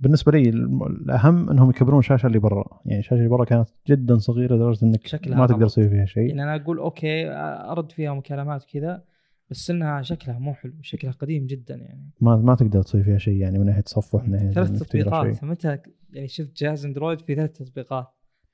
[0.00, 4.56] بالنسبة لي الأهم إنهم يكبرون الشاشه اللي برا يعني الشاشه اللي برا كانت جدا صغيرة
[4.56, 5.66] لدرجة إنك شكلها ما تقدر.
[5.66, 9.04] تسوي فيها شيء يعني أنا أقول أوكي أرد فيها مكالمات كذا
[9.50, 13.36] بس إنها شكلها مو حلو شكلها قديم جدا يعني ما ما تقدر تسوي فيها شيء
[13.36, 15.44] يعني من ناحية تصفح من ناحية ثلاث تطبيقات.
[15.44, 15.78] متى
[16.12, 18.06] يعني شفت جهاز أندرويد في ثلاث تطبيقات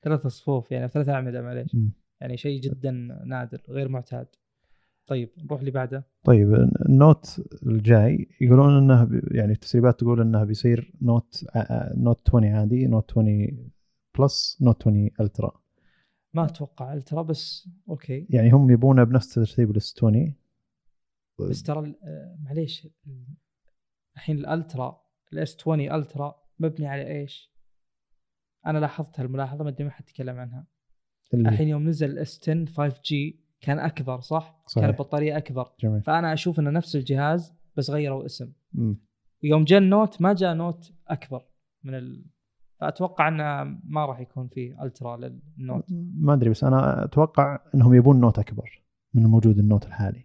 [0.02, 1.76] ثلاث صفوف يعني ثلاث أعمدة معليش.
[2.20, 2.90] يعني شيء جدا
[3.26, 4.26] نادر غير معتاد
[5.06, 6.06] طيب نروح اللي بعده.
[6.24, 6.54] طيب
[6.88, 12.44] ال Note الجاي يقولون إنه يعني التسريبات تقول إنه بيصير Note ع- ع- Note 20
[12.44, 13.70] عادي Note 20
[14.18, 15.60] Plus Note 20 Ultra
[16.34, 18.26] ما أتوقع Ultra بس أوكي.
[18.30, 20.34] يعني هم يبونه بنفس ترتيب ال S 20
[21.40, 23.26] بس ترى آه، معليش ال-
[24.16, 25.00] الحين ال Ultra
[25.32, 27.54] ال S 20 Ultra مبني على إيش؟
[28.66, 30.66] أنا لاحظت هالملاحظة ما أدري ما حد تكلم عنها.
[31.34, 34.84] الحين يوم نزل ال S 10 5 G كان أكبر صح؟ صحيح.
[34.84, 38.96] كانت البطارية أكبر جميل فأنا أشوف انه نفس الجهاز بس غيروا اسم مم.
[39.42, 41.42] يوم جاء ال Note ما جاء Note أكبر
[41.84, 42.24] من ال...
[42.80, 45.84] فأتوقع إنه ما راح يكون في Ultra لل Note
[46.16, 48.82] ما أدري بس أنا أتوقع إنهم يبون Note أكبر
[49.14, 50.24] من الموجود ال Note الحالي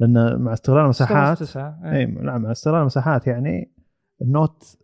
[0.00, 3.72] لأن مع استغلال المساحات اي نعم مع استغلال المساحات يعني
[4.22, 4.78] ال Note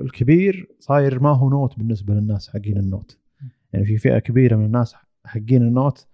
[0.00, 3.18] الكبير صاير ما هو Note بالنسبة للناس حقين ال Note
[3.72, 6.06] يعني في فئة كبيرة من الناس حقين ال Note.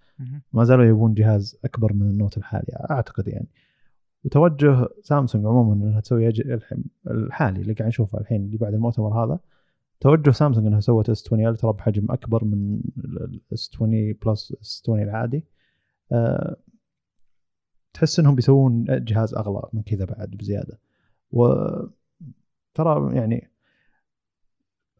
[0.53, 3.47] ما زالوا يبون جهاز أكبر من ال Note الحالي أعتقد يعني.
[4.25, 6.29] وتوجه سامسونج عموما انها تسوي
[7.07, 9.39] الحالي اللي قاعد نشوفه الحين اللي بعد المؤتمر هذا
[9.99, 14.81] توجه سامسونج انها سوت S 20 Ultra بحجم أكبر من ال S 20 Plus S
[14.85, 15.45] 20 العادي.
[16.11, 16.55] أه
[17.93, 20.79] تحس إنهم بيسوون جهاز أغلى من كذا بعد بزيادة.
[21.31, 21.89] وترى
[23.15, 23.51] يعني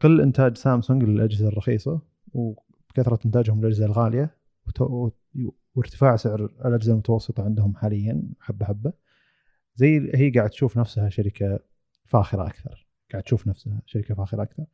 [0.00, 2.00] قل إنتاج سامسونج للأجهزة الرخيصة
[2.34, 4.39] وكثرة إنتاجهم للأجهزة الغالية
[5.74, 8.92] وارتفاع سعر الأجهزة المتوسطة عندهم حاليا حبة حبة.
[9.76, 11.58] زي هي قاعد تشوف نفسها شركة
[12.04, 12.86] فاخرة أكثر.
[13.12, 14.64] قاعد تشوف نفسها شركة فاخرة أكثر.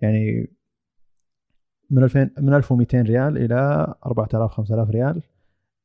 [0.00, 0.50] يعني
[1.90, 5.22] من 2000 من 1200 ريال إلى 4000 5000 ريال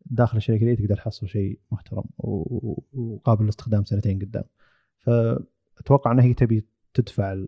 [0.06, 4.44] داخل الشركة دي تقدر تحصل شيء محترم وقابل للاستخدام سنتين قدام.
[4.98, 7.46] فأتوقع انها هي تبي تدفع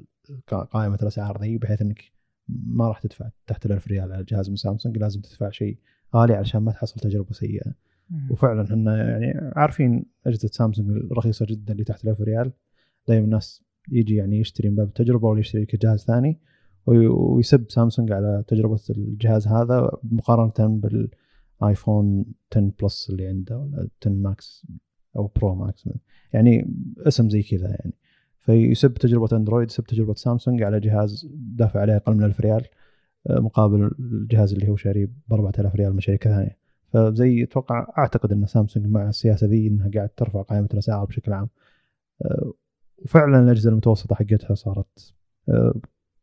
[0.47, 2.11] قائمة الأسعار ذي بحيث إنك
[2.49, 5.77] ما راح تدفع تحت ال 1000 ريال على جهاز من سامسونج لازم تدفع شيء
[6.15, 7.73] غالي علشان ما تحصل تجربة سيئة.
[8.31, 12.51] وفعلا إحنا يعني عارفين أجهزة سامسونج الرخيصة جدا اللي تحت 1000 ريال.
[13.07, 16.39] دائما الناس يجي يعني يشتري من باب التجربة ولا يشتري كجهاز ثاني.
[16.85, 24.11] وي- ويسب سامسونج على تجربة الجهاز هذا مقارنة بالآيفون 10 Plus اللي عنده ولا 10
[24.11, 24.67] Max
[25.15, 25.89] أو Pro Max.
[26.33, 27.93] يعني اسم زي كذا يعني.
[28.39, 32.65] فيسب تجربة أندرويد يسب تجربة سامسونج على جهاز دافع عليه أقل من 1000 ريال.
[33.29, 36.57] مقابل الجهاز اللي هو شاريه ب 4000 ريال من شركة ثانية
[36.93, 41.49] فزي أتوقع أعتقد إن سامسونج مع السياسة ذي إنها قاعد ترفع قائمه الأسعار بشكل عام
[42.21, 42.53] أه،
[42.97, 45.13] وفعلا الأجهزة المتوسطة حقتها صارت
[45.49, 45.73] أه،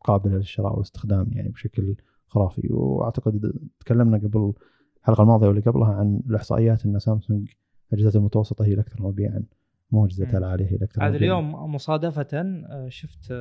[0.05, 4.53] قابلة للشراء والاستخدام يعني بشكل خرافي وأعتقد تكلمنا قبل
[5.01, 7.49] الحلقة الماضية واللي قبلها عن الإحصائيات إن سامسونج
[7.93, 9.43] اجهزتها المتوسطة هي الاكثر مبيعا
[9.91, 10.39] مو اجهزتها.
[10.39, 11.17] العالية هي الاكثر مبيعاً.
[11.17, 13.33] اليوم مصادفة آه، شفت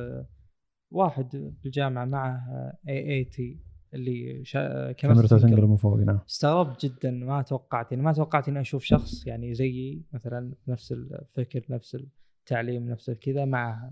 [0.90, 2.46] واحد بالجامعة معه
[2.88, 3.60] اي اي تي
[3.94, 4.92] اللي شا...
[4.92, 6.20] كاميرا تنقل من فوق نعم.
[6.28, 11.64] استغربت جدا ما توقعت يعني ما توقعت إني أشوف شخص يعني زيي مثلا نفس الفكر
[11.70, 11.96] نفس
[12.40, 13.90] التعليم نفس كذا مع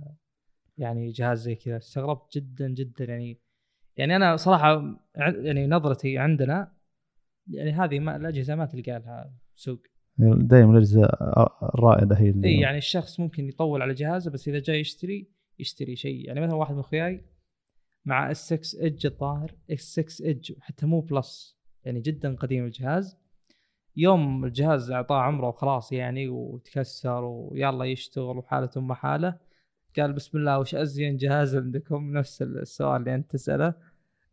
[0.79, 1.77] يعني جهاز زي كذا.
[1.77, 3.41] استغربت جدا جدا يعني
[3.97, 6.73] يعني أنا صراحة يعني نظرتي عندنا
[7.51, 9.83] يعني هذه ما الأجهزة ما تلقى لها سوق.
[10.19, 11.05] دائما الأجهزة
[11.75, 15.97] الرائده هي اللي إي يعني الشخص ممكن يطول على جهازه بس إذا جاي يشتري يشتري
[15.97, 16.27] شيء.
[16.27, 17.25] يعني مثلا واحد من أخوياي
[18.05, 23.19] مع S 6 Edge الظاهر S 6 Edge حتى مو Plus يعني جدا قديم الجهاز.
[23.97, 29.39] يوم الجهاز أعطاه عمره وخلاص يعني وتكسر ويلا يشتغل وحالته ام حاله
[29.99, 33.75] قال بسم الله وش أزين جهاز عندكم؟ نفس السؤال اللي أنت تسأله.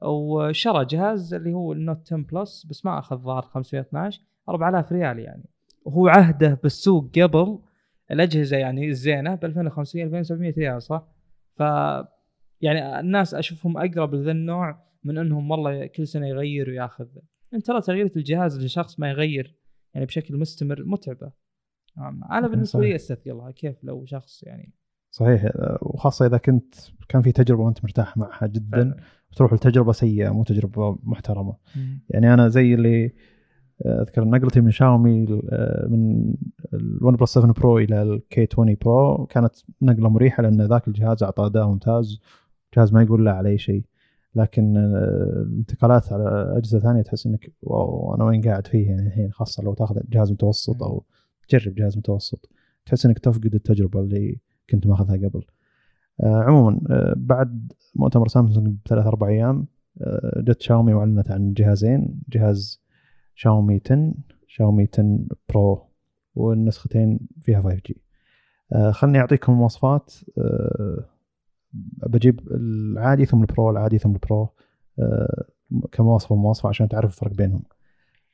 [0.01, 5.19] وشرى جهاز اللي هو ال Note 10 Plus بس ما أخذ ظهر 512 4000 ريال
[5.19, 5.49] يعني.
[5.85, 7.59] وهو عهده بالسوق قبل
[8.11, 11.07] الأجهزة يعني الزينة ب 2500 2700 ريال صح؟
[11.55, 11.59] ف
[12.61, 17.07] يعني الناس أشوفهم أقرب لذا النوع من أنهم والله كل سنة يغير وياخذ
[17.53, 19.55] أنت ترى تغيير الجهاز لشخص ما يغير
[19.93, 21.31] يعني بشكل مستمر متعبة
[22.31, 24.73] أنا بالنسبة لي استثقلها كيف لو شخص يعني
[25.11, 25.51] صحيح
[25.81, 26.75] وخاصة إذا كنت
[27.09, 28.97] كان في تجربة وأنت مرتاح معها جدا فعلا.
[29.31, 31.55] وتروح لتجربة سيئة مو تجربة محترمة.
[32.09, 33.13] يعني أنا زي اللي
[33.85, 35.25] أذكر نقلتي من شاومي
[35.89, 36.33] من
[36.73, 39.51] ال OnePlus 7 Pro إلى ال K20 Pro كانت
[39.81, 42.21] نقلة مريحة لأن ذاك الجهاز اعطى أداء ممتاز.
[42.77, 43.85] جهاز ما يقول لا على اي شيء.
[44.35, 49.63] لكن الانتقالات على أجهزة ثانية تحس إنك wow أنا وين قاعد فيه يعني الحين؟ خاصة
[49.63, 51.03] لو تاخذ جهاز متوسط أو
[51.47, 52.49] تجرب جهاز متوسط.
[52.85, 55.43] تحس إنك تفقد التجربة اللي كنت ماخذها قبل.
[56.23, 59.67] آه عموما آه بعد مؤتمر سامسونج بثلاث أربع أيام
[60.01, 62.21] آه جت شاومي وأعلنت عن جهازين.
[62.29, 62.80] جهاز
[63.41, 64.13] شاومي 10
[64.47, 65.87] شاومي 10 Pro
[66.35, 68.01] والنسختين فيها 5G
[68.73, 70.13] آه خلني أعطيكم المواصفات.
[70.37, 71.05] آه
[72.07, 74.49] بجيب العادي ثم البرو العادي ثم البرو
[74.99, 75.45] آه
[75.91, 77.63] كمواصفة ومواصفه عشان تعرف الفرق بينهم.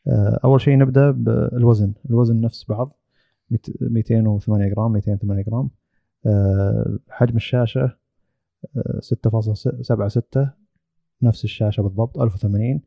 [0.08, 1.94] آه أول شيء نبدأ بالوزن.
[2.10, 3.00] الوزن نفس بعض.
[3.82, 5.70] 208 جرام 208 جرام.
[6.26, 7.98] آه حجم الشاشة
[9.02, 10.50] 6.76
[11.22, 12.82] نفس الشاشة بالضبط 1080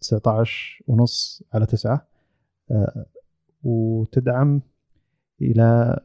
[0.00, 2.06] 19 ونص على 9
[3.62, 4.62] وتدعم
[5.42, 5.98] إلى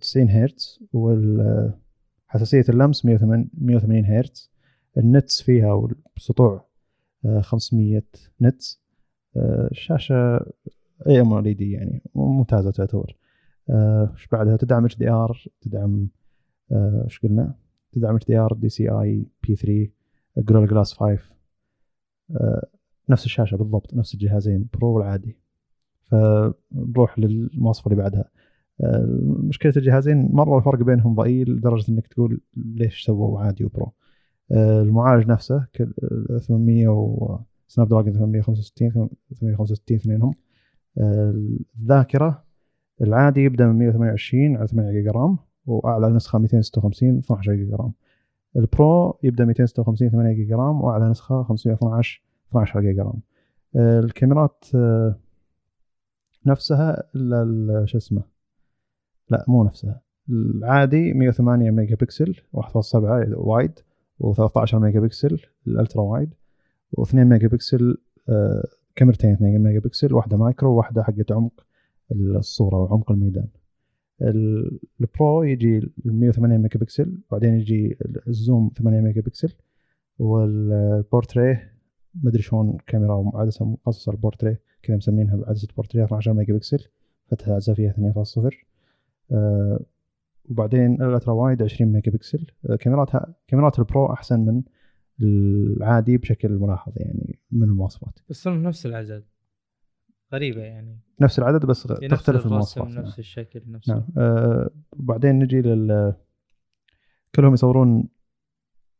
[0.00, 4.50] 90 هرتز وحساسيه اللمس 180 هرتز
[4.98, 6.66] ال nits فيها والسطوع
[7.40, 8.02] 500
[8.42, 8.82] nits
[9.70, 10.46] الشاشه
[11.06, 13.16] AMOLED يعني ممتازة تعتبر.
[13.70, 16.08] إيش بعدها؟ تدعم HDR تدعم
[16.72, 17.54] إيش قلنا؟
[17.92, 19.90] تدعم اتش دي ار دي سي اي بي 3
[20.38, 21.18] جريل جلاس 5
[23.10, 25.36] نفس الشاشة بالضبط نفس الجهازين Pro والعادي.
[26.02, 28.24] فنروح للمواصفة اللي بعدها.
[29.22, 33.92] مشكلة الجهازين مرة الفرق بينهم ضئيل لدرجة إنك تقول ليش سووا عادي و Pro
[34.52, 35.66] المعالج نفسه
[36.40, 37.38] 800 و
[37.68, 40.34] Snapdragon 865 865 اثنينهم.
[41.78, 42.44] الذاكرة
[43.00, 47.92] العادي يبدأ من 128 على 8 جيجا RAM وأعلى نسخة 256 12 جيجا RAM.
[48.56, 53.20] ال Pro يبدأ 256 8 جيجا RAM وأعلى نسخة 512 12 جيجا RAM.
[53.76, 55.14] الكاميرات آه،
[56.46, 58.22] نفسها إلا شو اسمه
[59.30, 60.00] لا مو نفسها.
[60.30, 62.94] العادي 108 ميجا بكسل 1.7
[63.36, 63.78] wide
[64.24, 66.34] و13 ميجا بكسل ال ultra wide
[67.00, 67.96] و2 ميجا بكسل
[68.28, 68.64] آه،
[68.96, 71.66] كاميرتين 2 ميجا بكسل واحدة macro وواحده حقت عمق
[72.12, 73.48] الصورة وعمق الميدان.
[75.00, 77.98] ال Pro يجي 108 ميجا بكسل بعدين يجي
[78.28, 79.54] ال zoom 8 ميجا بكسل
[80.18, 81.69] والبورتريه
[82.14, 86.88] مدري شلون كاميرا عدسه مخصصه للبورتريه كذا مسمينها بعدسة بورتريه 12 ميجا بكسل
[87.26, 88.54] فتحة فيها 2.0
[89.32, 89.80] آه
[90.50, 94.62] وبعدين ال ultra wide 20 ميجا بكسل آه كاميراتها كاميرات ال Pro أحسن من
[95.22, 98.18] العادي بشكل ملاحظ يعني من المواصفات.
[98.28, 99.24] بس نفس العدد.
[100.32, 100.98] غريبة يعني.
[101.20, 103.14] نفس العدد بس تختلف المواصفات نفس نعم.
[103.18, 104.04] الشكل نفس نعم.
[104.18, 106.14] آه وبعدين نجي لل
[107.34, 108.08] كلهم يصورون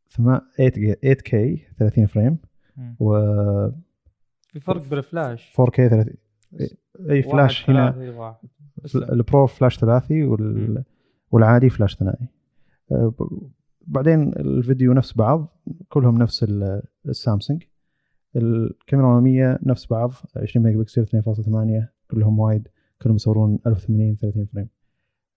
[0.09, 1.31] 8K
[1.77, 2.37] 30 frame.
[2.99, 3.13] و
[4.47, 6.13] في فرق بالفلاش 4K 30
[7.09, 7.95] أي فلاش هنا.
[8.95, 10.83] ال Pro فلاش ثلاثي وال...
[11.31, 12.27] والعادي فلاش ثنائي.
[12.91, 13.13] آه،
[13.87, 15.57] بعدين الفيديو نفس بعض
[15.89, 16.45] كلهم نفس
[17.05, 17.63] السامسونج
[18.35, 22.67] الكاميرا الأمامية نفس بعض 20 ميجا بكسل 2.8 كلهم wide
[23.01, 24.69] كلهم يصورون 1080 30 frame.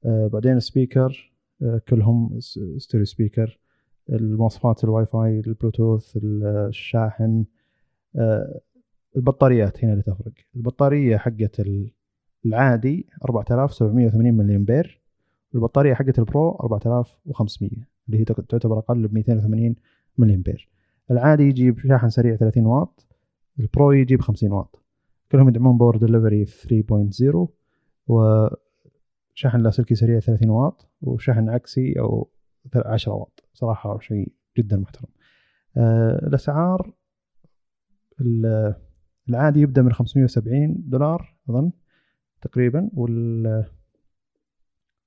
[0.05, 1.33] آه بعدين ال speaker
[1.63, 2.41] آه كلهم
[2.79, 3.59] stereo speaker
[4.11, 7.45] المواصفات الواي فاي البلوتوث الشاحن
[8.17, 8.61] آه
[9.17, 10.33] البطاريات هنا اللي تفرق.
[10.57, 11.63] البطارية حقت
[12.47, 15.01] العادي 4780 ملي امبير
[15.55, 17.71] البطاريه حقت ال Pro 4500
[18.09, 19.75] اللي هي تعتبر أقل ب 280
[20.19, 20.69] ملي امبير
[21.11, 23.07] العادي يجيب شاحن سريع 30 واط
[23.61, 24.81] ال Pro يجيب 50 واط.
[25.33, 27.47] كلهم يدعمون Power Delivery 3.0
[28.09, 32.29] وشاحن لاسلكي سريع 30 واط وشحن عكسي أو
[32.75, 35.09] 10 واط صراحة شيء جدا محترم.
[35.77, 36.93] آه الأسعار
[39.29, 41.73] العادي يبدأ من 570 دولار أظن
[42.43, 43.65] تقريبا وال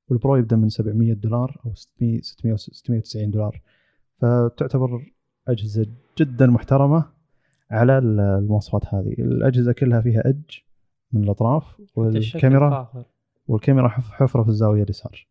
[0.09, 2.21] والبرو يبدأ من 700 دولار أو 600
[2.55, 3.61] 690 دولار.
[4.21, 5.13] فتعتبر
[5.47, 5.87] أجهزة
[6.17, 7.05] جدا محترمة
[7.71, 9.13] على المواصفات هذه.
[9.19, 10.63] الأجهزة كلها فيها اج
[11.11, 13.05] من الأطراف والكاميرا
[13.47, 15.27] والكاميرا حفرة في الزاوية اليسار.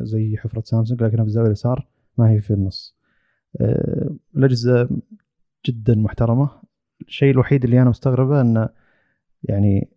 [0.00, 1.86] زي حفرة سامسونج لكنها في الزاوية اليسار
[2.18, 2.96] ما هي في النص.
[3.60, 4.88] آه، الأجهزة
[5.66, 6.50] جدا محترمة.
[7.00, 8.68] الشيء الوحيد اللي أنا مستغربه انه
[9.42, 9.90] يعني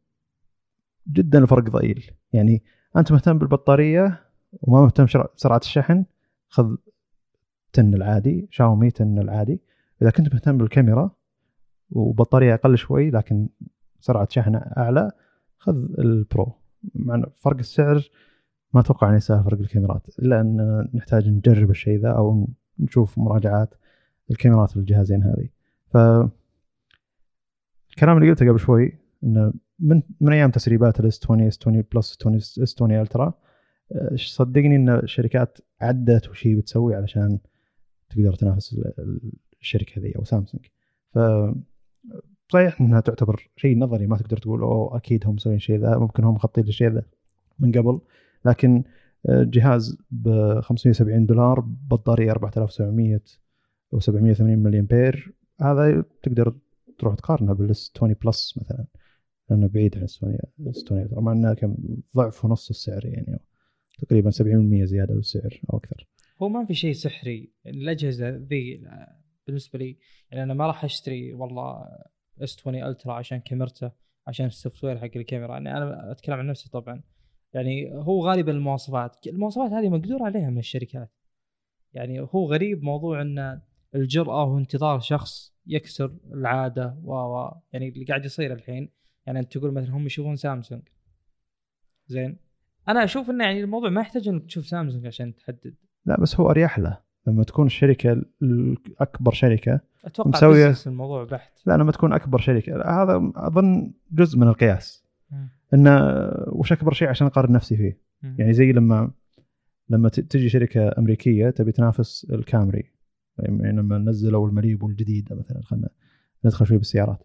[1.12, 2.12] جدا الفرق ضئيل.
[2.34, 2.64] يعني
[2.98, 4.22] أنت مهتم بالبطارية
[4.52, 5.06] وما مهتم
[5.36, 6.06] بسرعة الشحن
[6.48, 6.76] خذ
[7.74, 9.62] تن العادي شاومي تن العادي.
[10.02, 11.12] إذا كنت مهتم بالكاميرا
[11.90, 13.50] وبطارية أقل شوي لكن
[14.00, 15.12] سرعة شحن أعلى
[15.58, 16.54] خذ ال Pro
[16.96, 18.10] مع فرق السعر
[18.74, 22.48] ما أتوقع انه يساوي فرق الكاميرات إلا أن نحتاج نجرب الشيء ذا أو
[22.80, 23.74] نشوف مراجعات
[24.32, 25.50] الكاميرات للجهازين هذه.
[25.88, 25.98] ف
[27.90, 31.42] الكلام اللي قلته قبل شوي إنه من من أيام تسريبات ال S20 S20 Plus 20
[31.42, 33.34] S20 Ultra
[34.16, 37.40] صدقني إن الشركات عدت وش هي بتسوي علشان
[38.10, 40.66] تقدر تنافس ال- ال- الشركة ذي أو سامسونج.
[41.14, 41.20] ف
[42.50, 46.24] صحيح إنها تعتبر شيء نظري ما تقدر تقول أوه أكيد هم مسوين شيء ذا ممكن
[46.24, 47.04] هم مخططين للشيء ذا
[47.60, 48.00] من قبل.
[48.46, 48.84] لكن
[49.30, 53.20] آه، جهاز ب 570 دولار بطارية 4700
[53.94, 56.56] أو 780 ملي امبير هذا تقدر
[56.98, 58.86] تروح تقارنه بال S20 Plus مثلا
[59.50, 61.78] لأنه بعيد عن S20 S20 مع إنه كم
[62.16, 63.40] ضعف ونص السعر يعني
[64.00, 66.08] تقريبا 70% زيادة بالسعر أو أكثر.
[66.42, 67.52] هو ما في شيء سحري.
[67.66, 68.82] الأجهزة ذي
[69.48, 69.98] بالنسبة لي
[70.32, 71.86] يعني أنا ما راح أشتري والله
[72.42, 73.92] S20 Ultra عشان كاميرته
[74.28, 75.54] عشان ال software حق الكاميرا.
[75.54, 77.02] يعني أنا أتكلم عن نفسي طبعا.
[77.54, 79.28] يعني هو غالبا المواصفات.
[79.28, 81.12] المواصفات هذه مقدور عليها من الشركات.
[81.94, 83.62] يعني هو غريب موضوع إن
[83.96, 87.14] الجرأة وانتظار شخص يكسر العادة و
[87.74, 88.90] يعني اللي قاعد يصير الحين.
[89.26, 90.82] يعني أنت تقول مثلا هم يشوفون سامسونج.
[92.08, 92.38] زين.
[92.88, 95.76] أنا أشوف إنه يعني الموضوع ما يحتاج إنك تشوف سامسونج عشان تحدد.
[96.06, 97.00] لا بس هو أريح له.
[97.28, 101.54] لما تكون الشركة ال- اكبر شركة أتوقع مسوية- الموضوع بحت.
[101.66, 105.03] لا لما تكون أكبر شركة هذا أظن جزء من القياس.
[105.74, 106.00] انه
[106.48, 107.98] وش أكبر شيء عشان أقارن نفسي فيه.
[108.24, 109.12] يعني زي لما
[109.90, 112.92] لما تجي شركة أمريكية تبي تنافس الكامري.
[113.40, 115.90] يعني لما نزلوا المليب الجديده مثلا خلينا
[116.46, 117.24] ندخل شوي بالسيارات.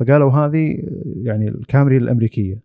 [0.00, 0.78] فقالوا هذه
[1.22, 2.62] يعني الكامري الأمريكية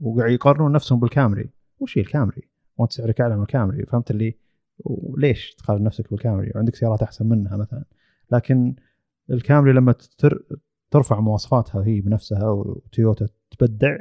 [0.00, 1.50] وقاعد يقارنون نفسهم بالكامري.
[1.80, 2.42] وش هي الكامري؟
[2.78, 4.36] وانت سعرك اعلى من الكامري فهمت اللي؟
[4.84, 7.84] وليش تقارن نفسك بالكامري؟ وعندك سيارات أحسن منها مثلا.
[8.32, 8.74] لكن
[9.30, 10.42] الكامري لما تر
[10.90, 13.96] ترفع مواصفاتها هي بنفسها وتويوتا تبدع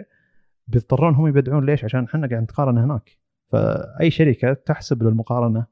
[0.67, 5.65] بيضطرون هم يبدعون ليش؟ عشان إحنا قاعد نقارن هناك فأي شركة تحسب للمقارنة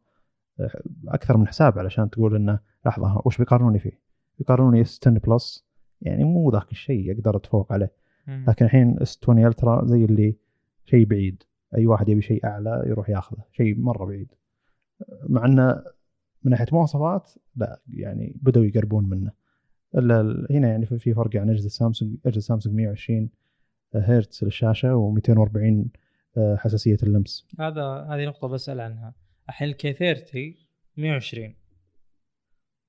[1.07, 3.99] أكثر من حساب علشان تقول إنه لحظة وش بيقارنوني فيه؟
[4.39, 5.65] بيقارنوني S 10 Plus
[6.01, 7.91] يعني مو ذاك الشيء أقدر اتفوق عليه.
[8.47, 10.35] لكن الحين S 20 Ultra زي اللي
[10.85, 11.43] شيء بعيد
[11.77, 14.31] أي واحد يبي شيء أعلى يروح ياخذه شيء مرة بعيد
[15.29, 15.83] مع إنه
[16.43, 19.31] من ناحية مواصفات لا يعني بدأوا يقربون منه
[19.95, 23.29] إلا ال- هنا يعني في في فرق عن أجهزة سامسونج أجهزة سامسونج 120
[23.95, 25.87] هرتز للشاشة و240
[26.57, 27.47] حساسية اللمس.
[27.59, 29.13] هذا هذه نقطة بسأل عنها.
[29.49, 30.55] الحين ال K 30
[30.97, 31.55] 120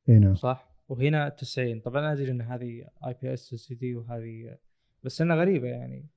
[0.09, 4.59] هنا صح؟ وهنا 90 طبعا أنا أدري إن هذه IPS LCD وهذه
[5.02, 6.09] بس إنها غريبة يعني.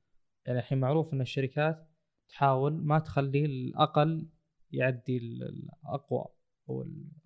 [0.46, 1.88] يعني الحين معروف إن الشركات
[2.30, 4.30] تحاول ما تخلي الأقل
[4.72, 5.44] يعدي ال-
[5.84, 6.26] الأقوى
[6.70, 6.82] أو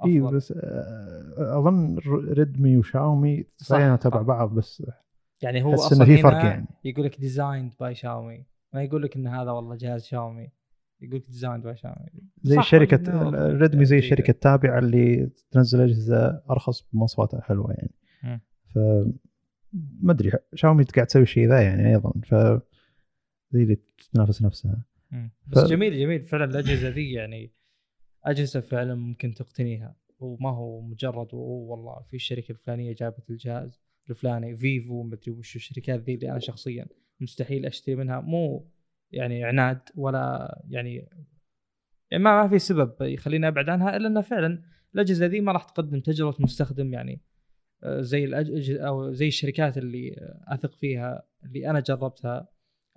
[0.06, 1.98] إي الافضل بس آه، أظن
[2.34, 4.22] ريدمي وشاومي صح، صحيح تبع.
[4.22, 4.84] بعض بس
[5.44, 6.68] يعني هو أصلا إنه في فرق يعني.
[6.84, 10.50] يقول لك designed by Xiaomi ما يقول لك إن هذا والله جهاز شاومي
[11.02, 12.06] يقول لك designed by Xiaomi
[12.44, 14.14] زي والله ريدمي زي جيدة.
[14.14, 17.92] الشركة التابعة اللي تنزل أجهزة أرخص بمواصفاتها حلوة يعني.
[18.66, 18.78] ف
[20.02, 22.12] ما أدري شاومي قاعد تسوي الشيء ذا يعني أيضا.
[22.24, 22.36] ف
[23.52, 23.78] زي اللي
[24.14, 24.86] تنافس نفسها.
[25.12, 25.32] مم.
[25.48, 26.24] بس ف- جميل جميل.
[26.26, 27.52] فعلا الأجهزة ذي يعني
[28.24, 29.96] أجهزة فعلا ممكن تقتنيها.
[30.20, 33.80] وما هو مجرد "أوه والله في الشركة الفلانية جابت الجهاز.
[34.10, 36.88] الفلاني فيفو مدري وش الشركات ذي اللي أنا شخصيا
[37.20, 38.70] مستحيل أشتري منها مو
[39.12, 40.96] يعني عناد ولا يعني
[42.12, 44.64] يعني ما ما في سبب يخليني أبعد عنها إلا إنه فعلا
[44.96, 47.22] الأجهزة ذي ما راح تقدم تجربة مستخدم يعني
[47.84, 50.16] آه، زي الاجهزه أو زي الشركات اللي
[50.48, 52.48] أثق فيها اللي أنا جربتها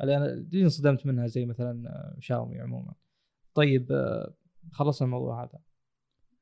[0.01, 2.95] اللي أنا اللي انصدمت منها زي مثلا آه، شاومي عموما.
[3.55, 4.35] طيب آه،
[4.73, 5.59] خلصنا الموضوع هذا.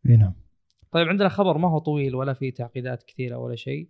[0.08, 0.34] إي نعم
[0.90, 3.88] طيب عندنا خبر ما هو طويل ولا فيه تعقيدات كثيرة ولا شيء.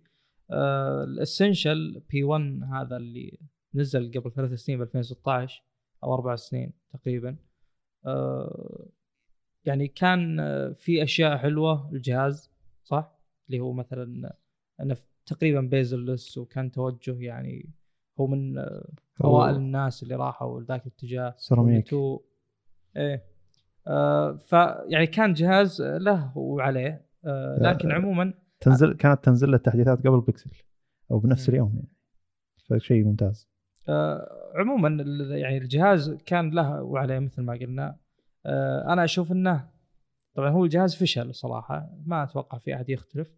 [0.51, 3.39] آه ال Essential PH 1 هذا اللي
[3.75, 5.63] نزل قبل ثلاث سنين ب 2016
[6.03, 7.35] أو أربع سنين تقريبا.
[8.05, 8.87] آه
[9.65, 12.51] يعني كان آه، في أشياء حلوة الجهاز
[12.83, 14.35] صح؟ اللي هو مثلا
[14.81, 17.69] إنه تقريبا bezel-less وكان توجه يعني
[18.19, 18.89] هو من آه،
[19.23, 21.93] اوائل الناس اللي راحوا لذاك الاتجاه سيراميك
[22.97, 23.23] إيه
[23.87, 27.95] آه فيعني كان جهاز له وعليه آه لكن آه.
[27.95, 30.51] عموما تنزل كانت تنزل له التحديثات قبل بيكسل
[31.11, 31.49] أو بنفس.
[31.49, 31.91] اليوم يعني.
[32.69, 33.49] فشيء ممتاز.
[33.89, 35.03] آه عموما
[35.37, 37.97] يعني الجهاز كان له وعليه مثل ما قلنا.
[38.45, 39.69] آه، أنا أشوف إنه
[40.33, 43.35] طبعا هو الجهاز فشل صراحة ما أتوقع في أحد يختلف.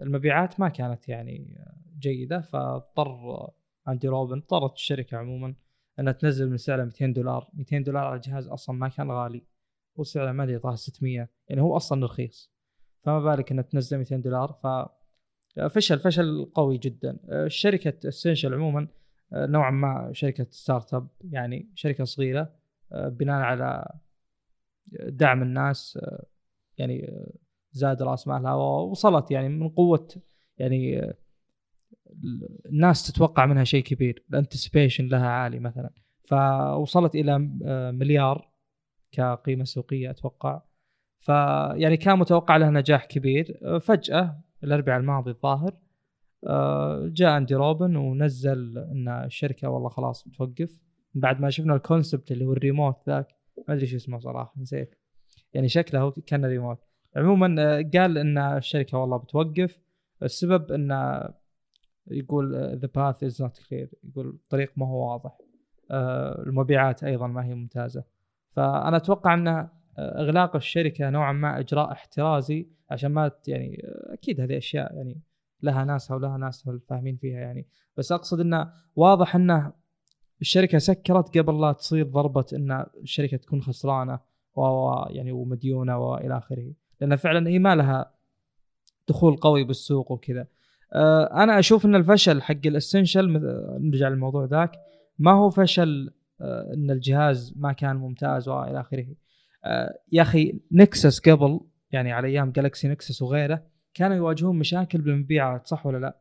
[0.00, 1.58] المبيعات ما كانت يعني
[1.98, 3.50] جيدة فاضطر
[3.88, 5.54] أندي روبن اضطرت الشركة عموما
[5.98, 7.50] إنها تنزل من سعره 200 دولار.
[7.54, 9.44] 200 دولار على الجهاز أصلا ما كان غالي
[9.98, 12.52] هو سعره ما أدري 600 يعني هو أصلا رخيص.
[13.08, 14.66] فما بالك إنها تنزل 200 دولار؟ ف
[15.62, 17.18] فشل فشل قوي جدا.
[17.28, 18.88] الشركة Essential عموما
[19.32, 22.52] نوعا ما شركة startup يعني شركة صغيرة
[22.92, 23.98] بناء على
[24.92, 25.98] دعم الناس
[26.78, 27.26] يعني
[27.72, 30.08] زاد رأس مالها ووصلت يعني من قوة
[30.58, 31.12] يعني
[32.66, 34.24] الناس تتوقع منها شيء كبير.
[34.30, 35.90] ال anticipation لها عالي مثلا.
[36.22, 37.38] فوصلت إلى
[37.92, 38.48] مليار
[39.12, 40.62] كقيمة سوقية أتوقع.
[41.28, 43.58] فيعني كان متوقع لها نجاح كبير.
[43.80, 45.72] فجأة الأربعاء الماضي الظاهر
[47.08, 50.82] جاء أندي روبن ونزل إن الشركة والله خلاص بتوقف
[51.14, 53.26] بعد ما شفنا ال concept اللي هو الريموت ذاك
[53.68, 54.94] ما أدري شو اسمه صراحة نسيت.
[55.54, 56.78] يعني شكله كان ريموت.
[57.16, 57.46] عموما
[57.94, 59.78] قال إن الشركة والله بتوقف.
[60.22, 61.28] السبب انه
[62.06, 65.38] يقول the path is not clear يقول الطريق ما هو واضح.
[65.90, 68.04] آه، المبيعات أيضا ما هي ممتازة.
[68.50, 74.40] فأنا أتوقع ان آه، أغلاق الشركة نوعا ما إجراء احترازي عشان ما يعني آه، أكيد
[74.40, 75.20] هذه أشياء يعني
[75.62, 77.66] لها ناسها ولها ناس الفاهمين فيها يعني.
[77.96, 79.72] بس أقصد إنه واضح إنه
[80.40, 84.20] الشركة سكرت قبل لا تصير ضربة إن الشركة تكون خسرانة
[84.56, 86.72] و يعني ومديونة وإلى آخره.
[87.00, 88.14] لأن فعلا هي ما لها
[89.08, 90.46] دخول قوي بالسوق وكذا.
[90.92, 93.28] آه، أنا أشوف إن الفشل حق ال Essential
[93.80, 94.72] نرجع للموضوع ذاك
[95.18, 99.06] ما هو فشل آه، إن الجهاز ما كان ممتاز وإلى آخره.
[99.06, 99.27] آه،
[100.12, 101.60] يا أخي Nexus قبل
[101.90, 103.62] يعني على أيام Galaxy Nexus وغيره
[103.94, 106.16] كانوا يواجهون مشاكل بالمبيعات صح ولا لا؟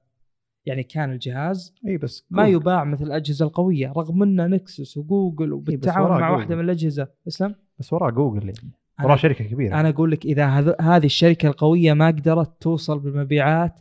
[0.66, 6.10] يعني كان الجهاز إي بس ما يباع مثل الأجهزة القوية رغم إنه Nexus وجوجل وبالتعاون
[6.10, 7.08] مع واحدة من الأجهزة.
[7.28, 8.72] اسلم بس وراء جوجل يعني.
[9.04, 9.80] وراء شركة كبيرة.
[9.80, 13.80] أنا أقول لك إذا هذه الشركة القوية ما قدرت توصل بالمبيعات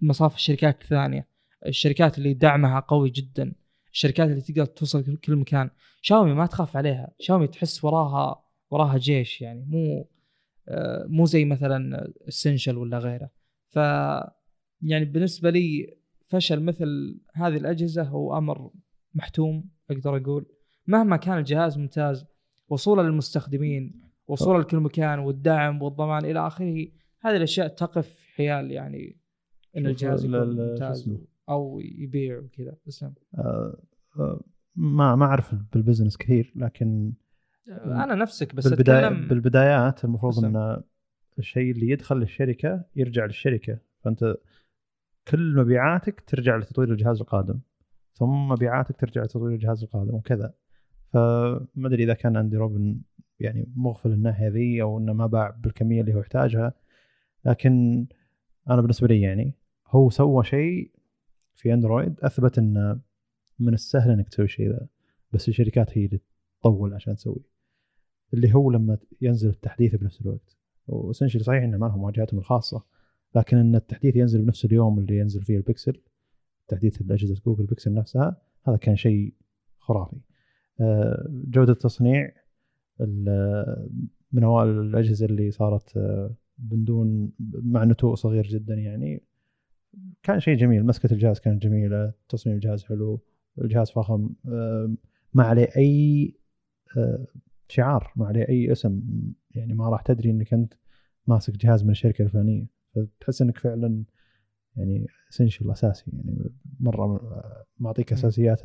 [0.00, 1.26] مصاف الشركات الثانية
[1.66, 3.52] الشركات اللي دعمها قوي جدا.
[3.92, 5.70] الشركات اللي تقدر توصل كل مكان.
[6.00, 7.08] شاومي ما تخاف عليها.
[7.20, 10.08] شاومي تحس وراها وراها جيش يعني مو
[10.68, 13.30] آه، مو زي مثلا اسنشل ولا غيره.
[13.68, 13.76] ف
[14.82, 15.96] يعني بالنسبة لي
[16.28, 18.70] فشل مثل هذه الأجهزة هو أمر
[19.14, 20.46] محتوم أقدر أقول.
[20.86, 22.26] مهما كان الجهاز ممتاز
[22.68, 26.86] وصوله للمستخدمين وصوله لكل مكان والدعم والضمان إلى آخره
[27.20, 29.16] هذه الأشياء تقف حيال يعني
[29.76, 31.10] إن الجهاز يكون ممتاز
[31.48, 32.76] أو يبيع وكذا.
[32.88, 33.82] اسلم آه
[34.18, 34.40] آه
[34.76, 37.12] ما ما أعرف بالبزنس كثير لكن
[37.68, 40.82] أنا نفسك بس بالبداية أتكلم بالبدايات المفروض إن
[41.38, 43.78] الشيء اللي يدخل للشركه يرجع للشركة.
[44.00, 44.36] فأنت
[45.28, 47.60] كل مبيعاتك ترجع لتطوير الجهاز القادم.
[48.14, 50.54] ثم مبيعاتك ترجع لتطوير الجهاز القادم وكذا.
[51.12, 53.00] فما أدري إذا كان اندي روبن
[53.40, 56.72] يعني مغفل الناحيه ذي أو إنه ما باع بالكمية اللي هو يحتاجها.
[57.44, 58.06] لكن
[58.70, 59.54] أنا بالنسبة لي يعني
[59.88, 60.90] هو سوى شيء
[61.54, 63.00] في أندرويد أثبت إنه
[63.58, 64.86] من السهل إنك تسوي شيء ذا.
[65.32, 66.20] بس الشركات هي اللي
[66.60, 67.55] تطول عشان تسوي
[68.34, 70.56] اللي هو لما ينزل التحديث بنفس الوقت.
[70.88, 72.84] وسنشلي صحيح إنه ما لهم واجهتهم الخاصة
[73.34, 76.02] لكن إن التحديث ينزل بنفس اليوم اللي ينزل فيه البكسل
[76.68, 79.34] تحديث الأجهزة Google Pixel نفسها هذا كان شيء
[79.78, 80.16] خرافي.
[80.80, 82.32] آه، جودة التصنيع
[84.32, 86.34] من أوائل الأجهزة اللي صارت آه،
[86.70, 89.22] من دون مع نتوء صغير جدا يعني
[90.22, 90.86] كان شيء جميل.
[90.86, 93.20] مسكة الجهاز كانت جميلة تصميم الجهاز حلو
[93.60, 94.30] الجهاز فخم
[95.34, 96.34] ما عليه أي
[96.96, 97.26] آه،
[97.68, 99.00] شعار ما عليه أي اسم
[99.50, 100.74] يعني ما راح تدري إنك أنت
[101.26, 102.66] ماسك جهاز من الشركة الفلانية.
[102.94, 104.04] فتحس إنك فعلا
[104.76, 106.50] يعني اسنشل أساسي يعني
[106.80, 107.20] مرة
[107.78, 108.62] معطيك أساسيات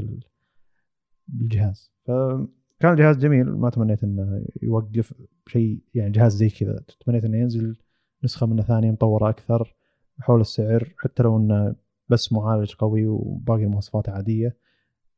[1.27, 1.91] بالجهاز.
[2.05, 5.13] فكان الجهاز جميل ما تمنيت إنه يوقف
[5.47, 6.83] شيء يعني جهاز زي كذا.
[7.05, 7.77] تمنيت إنه ينزل
[8.23, 9.75] نسخة منه ثانية مطورة أكثر
[10.19, 11.75] حول السعر حتى لو إنه
[12.09, 14.57] بس معالج قوي وباقي المواصفات عادية.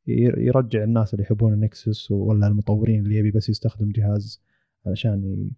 [0.08, 4.42] يرجع الناس اللي يحبون النكسس ولا المطورين اللي يبي بس يستخدم جهاز
[4.86, 5.50] علشان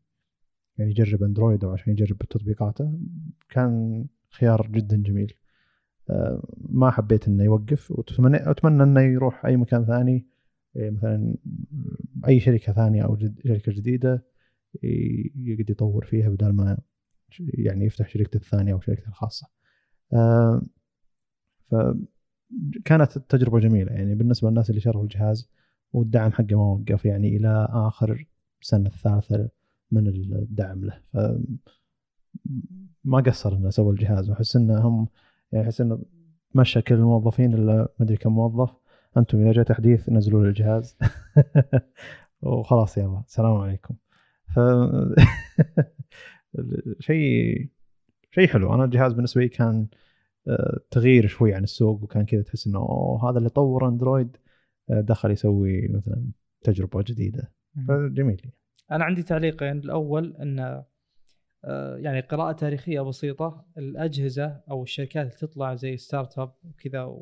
[0.77, 2.99] يعني يجرب أندرويد أو عشان يجرب تطبيقاته
[3.49, 5.33] كان خيار جدا جميل.
[6.09, 10.27] آه، ما حبيت إنه يوقف واتمنى أتمنى إنه يروح أي مكان ثاني
[10.75, 11.35] إيه، مثلا
[12.27, 14.25] أي شركة ثانية أو جد شركة جديدة
[15.35, 16.77] يقدر يطور فيها بدل ما
[17.39, 19.47] يعني يفتح شركته الثانية أو شركته الخاصة.
[20.13, 20.61] آه،
[22.49, 23.91] فكانت التجربه جميلة.
[23.91, 25.49] يعني بالنسبة للناس اللي شروا الجهاز
[25.93, 28.25] والدعم حقه ما وقف يعني إلى آخر
[28.61, 29.49] السنة الثالثة
[29.91, 30.99] من الدعم له.
[31.05, 31.17] ف
[33.03, 34.29] ما قصر إنه سوى الجهاز.
[34.29, 35.07] وأحس إنه هم
[35.51, 36.03] يعني أحس إنه
[36.55, 38.75] مشى كل الموظفين الا ما أدري كم موظف.
[39.17, 40.97] أنتم إذا جاء تحديث نزلوا لي الجهاز.
[42.41, 43.95] وخلاص يلا السلام عليكم.
[44.55, 44.59] ف
[46.99, 47.69] شيء
[48.31, 48.73] شيء حلو.
[48.73, 49.87] أنا الجهاز بالنسبة لي كان
[50.91, 54.37] تغيير شوي عن السوق وكان كذا تحس إنه أوه هذا اللي طور أندرويد
[54.89, 56.31] آه، دخل يسوي مثلا
[56.61, 57.51] تجربة جديدة.
[57.87, 58.51] فجميل.
[58.91, 59.77] أنا عندي تعليقين.
[59.77, 60.83] الأول إن
[61.65, 67.17] آه، يعني قراءة تاريخية بسيطة الأجهزة أو الشركات اللي تطلع زي startup وكذا.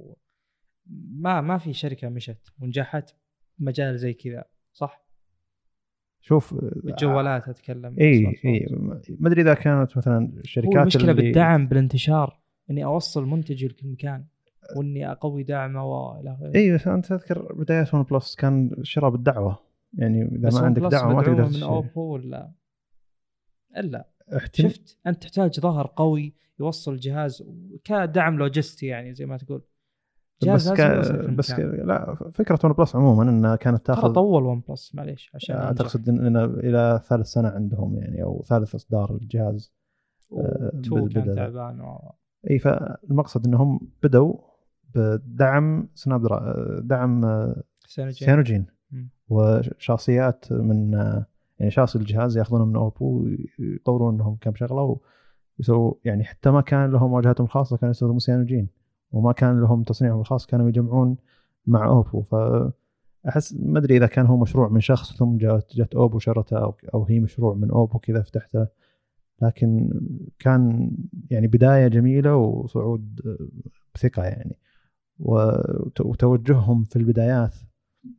[1.11, 3.15] ما ما في شركة مشت ونجحت
[3.59, 4.43] مجال زي كذا
[4.73, 5.03] صح؟
[6.21, 6.53] شوف
[6.85, 8.67] الجوالات أتكلم اي اي
[9.09, 11.21] ما أدري إذا كانت مثلا الشركات المشكلة اللي...
[11.21, 12.42] بالدعم بالانتشار.
[12.69, 14.25] إني أوصل منتجي لكل مكان
[14.77, 19.59] وإني أقوي دعمه والى اخره اي بس أنت تذكر بدايات ون بلس كان شراء بالدعوه
[19.93, 22.51] يعني إذا ما عندك دعوة ما تقدر من اوبو ولا؟
[23.77, 24.07] إلا.
[24.37, 24.69] احتم...
[24.69, 27.43] شفت؟ أنت تحتاج ظهر قوي يوصل جهاز
[27.83, 29.61] كدعم لوجستي يعني زي ما تقول.
[30.47, 30.81] بس ك...
[31.37, 31.59] بس ك...
[31.59, 36.37] لا فكرة ون بلس عموما إنها كانت تاخذ طول ون بلس معليش عشان تقصد ان
[36.37, 39.73] إلى ثالث سنة عندهم يعني أو ثالث إصدار الجهاز
[40.33, 40.71] آه
[41.13, 42.15] كان تعبان و...
[42.49, 44.33] إي فالمقصد إنهم بدوا
[44.95, 46.27] بدعم سناب.
[46.83, 47.21] دعم
[47.87, 48.65] Cyanogen, Cyanogen.
[49.29, 50.93] وشاصيات من
[51.59, 53.25] يعني شاصي الجهاز ياخذونه من أوبو
[53.59, 54.99] ويطورون لهم كم شغلة
[55.59, 58.67] ويسووا يعني حتى ما كان لهم واجهتهم الخاصة كانوا يستخدمون Cyanogen
[59.11, 61.17] وما كان لهم تصنيعهم الخاص كانوا يجمعون
[61.67, 66.19] مع أوبو فأحس ما أدري إذا كان هو مشروع من شخص ثم جات جت أوبو
[66.19, 68.67] شرته أو أو هي مشروع من أوبو كذا فتحته
[69.41, 69.89] لكن
[70.39, 70.91] كان
[71.29, 73.21] يعني بداية جميلة وصعود
[73.95, 74.57] بثقه يعني
[75.19, 77.55] وتوجههم في البدايات.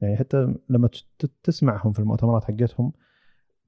[0.03, 0.89] يعني حتى لما
[1.43, 2.93] تسمعهم في المؤتمرات حقتهم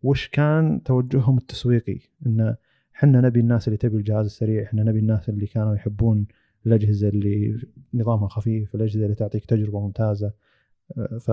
[0.03, 2.57] وش كان توجههم التسويقي؟ انه
[2.97, 6.27] إحنا نبي الناس اللي تبي الجهاز السريع إحنا نبي الناس اللي كانوا يحبون
[6.67, 7.61] الأجهزة اللي
[7.95, 10.33] نظامها خفيف الأجهزة اللي تعطيك تجربة ممتازة.
[10.99, 11.31] آه، ف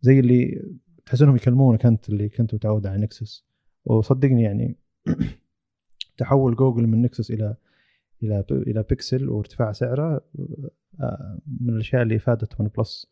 [0.00, 0.62] زي اللي
[1.06, 3.46] تحس إنهم يكلمونك أنت اللي كنت متعود على Nexus.
[3.84, 4.76] وصدقني يعني
[6.18, 7.56] تحول جوجل من Nexus إلى
[8.22, 10.24] إلى إلى بيكسل وارتفاع سعره
[11.00, 13.06] آه، من الأشياء اللي فادت OnePlus.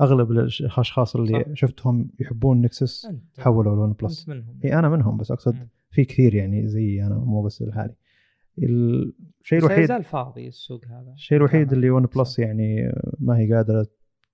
[0.00, 1.52] أغلب الأشخاص اللي صح.
[1.54, 3.08] شفتهم يحبون Nexus
[3.38, 4.28] حولوا ل OnePlus.
[4.28, 4.60] منهم.
[4.64, 5.66] إي أنا منهم بس أقصد م.
[5.90, 7.94] في كثير يعني زي أنا مو بس لحالي.
[8.58, 11.12] الشيء الوحيد يزال فاضي السوق هذا.
[11.12, 13.86] الشيء الوحيد اللي OnePlus يعني ما هي قادرة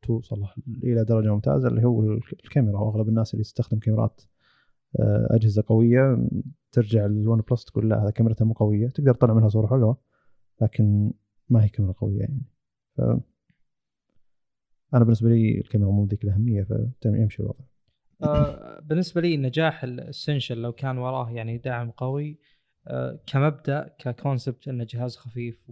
[0.02, 0.44] توصل
[0.84, 2.02] إلى درجة ممتازة اللي هو
[2.44, 2.78] الكاميرا.
[2.78, 4.20] وأغلب الناس اللي تستخدم كاميرات
[5.30, 6.28] أجهزة قوية
[6.72, 9.98] ترجع لل OnePlus تقول لا هذا كاميرته مو قوية تقدر تطلع منها صورة حلوة
[10.62, 11.12] لكن
[11.48, 12.42] ما هي كاميرا قوية يعني.
[12.96, 13.00] ف
[14.94, 16.66] أنا بالنسبة لي الكاميرا مو ذيك الأهمية
[17.02, 17.64] فيمشي الوضع.
[18.22, 22.38] آه بالنسبة لي نجاح ال Essential لو كان وراه يعني دعم قوي
[22.86, 25.70] آه كمبدأ ك concept إنه جهاز خفيف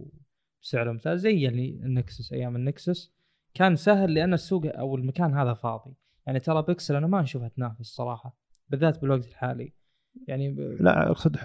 [0.63, 3.13] وسعره ممتاز زي يعني ال Nexus أيام ال Nexus
[3.53, 5.93] كان سهل لأن السوق أو المكان هذا فاضي.
[6.27, 8.46] يعني ترى بيكسل أنا ما أشوفها تنافس صراحة.
[8.69, 9.73] بالذات بالوقت الحالي.
[10.27, 10.59] يعني ب...
[10.59, 11.37] لا أقصد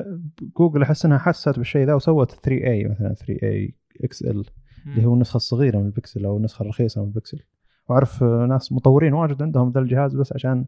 [0.59, 4.45] جوجل أحس إنها حست بالشيء ذا وسوت 3a مثلا 3a XL
[4.87, 7.41] اللي هو النسخه الصغيره من البكسل أو النسخه الرخيصه من البكسل.
[7.89, 10.67] وأعرف ناس مطورين واجد عندهم ذا الجهاز بس عشان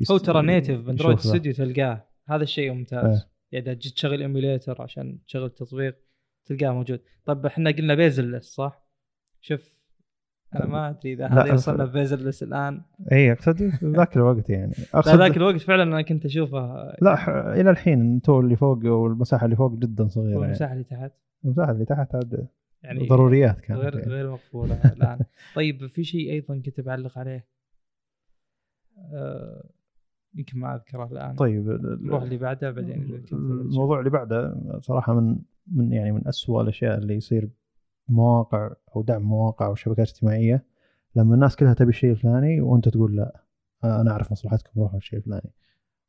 [0.00, 0.10] يست...
[0.10, 2.08] هو ترى native ب Android Studio تلقاه.
[2.28, 3.18] هذا الشيء ممتاز.
[3.18, 3.30] آه.
[3.52, 5.96] يعني إذا جيت تشغل emulator عشان تشغل التطبيق
[6.44, 7.00] تلقاه موجود.
[7.24, 8.84] طب إحنا قلنا بيزل صح؟
[9.40, 9.74] شوف
[10.56, 12.80] أنا ما أدري إذا هذا وصلنا بيزل لس الآن.
[13.12, 14.72] اي أقصد ذاك الوقت يعني.
[14.94, 16.92] أقصد ذاك الوقت فعلا أنا كنت أشوفه.
[17.02, 20.84] لا إلى الحين تو اللي فوق والمساحة اللي فوق جدا صغيرة والمساحة يعني.
[20.90, 21.12] اللي تحت.
[21.44, 22.46] المساحة اللي تحت هذا
[22.82, 24.12] يعني ضروريات كانت غير يعني.
[24.12, 25.18] غير مقبوله الآن.
[25.54, 27.46] طيب في شيء أيضا كنت بعلق عليه؟
[29.12, 29.70] آه
[30.34, 31.34] يمكن ما أذكره الآن.
[31.34, 31.68] طيب
[32.00, 35.38] نروح اللي بعده بعدين الموضوع اللي بعده صراحة من
[35.72, 37.48] من يعني من أسوأ الأشياء اللي يصير
[38.08, 40.64] مواقع أو دعم مواقع أو شبكات اجتماعية
[41.16, 43.44] لما الناس كلها تبي الشيء الفلاني وأنت تقول لا
[43.84, 45.52] أنا أعرف مصلحتكم روحوا الشيء الفلاني.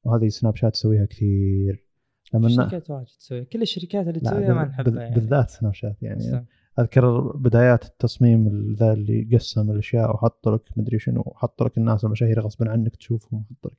[0.03, 1.87] وهذه سناب شات تسويها كثير.
[2.33, 3.43] لما الشركات واجد تسويها.
[3.43, 5.15] كل الشركات اللي تسويها ما نحبها يعني.
[5.15, 6.45] بالذات سناب شات يعني.
[6.79, 12.39] أذكر بدايات التصميم ذا اللي قسم الأشياء وحط لك مدري شنو وحط لك الناس المشاهير
[12.39, 13.77] غصبا عنك تشوفهم وحط لك.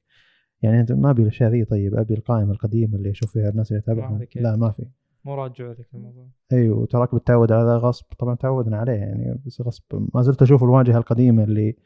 [0.63, 3.81] يعني أنت ما أبي الأشياء ذي طيب أبي القائمة القديمة اللي أشوف فيها الناس اللي
[3.81, 4.87] اتابعهم لا ما في.
[5.27, 6.27] مو راجع ذاك الموضوع.
[6.53, 8.05] أيوه وتراك بتعود على ذا غصب.
[8.19, 9.83] طبعا تعودنا عليه يعني بس غصب.
[10.15, 11.77] ما زلت أشوف الواجهة القديمة اللي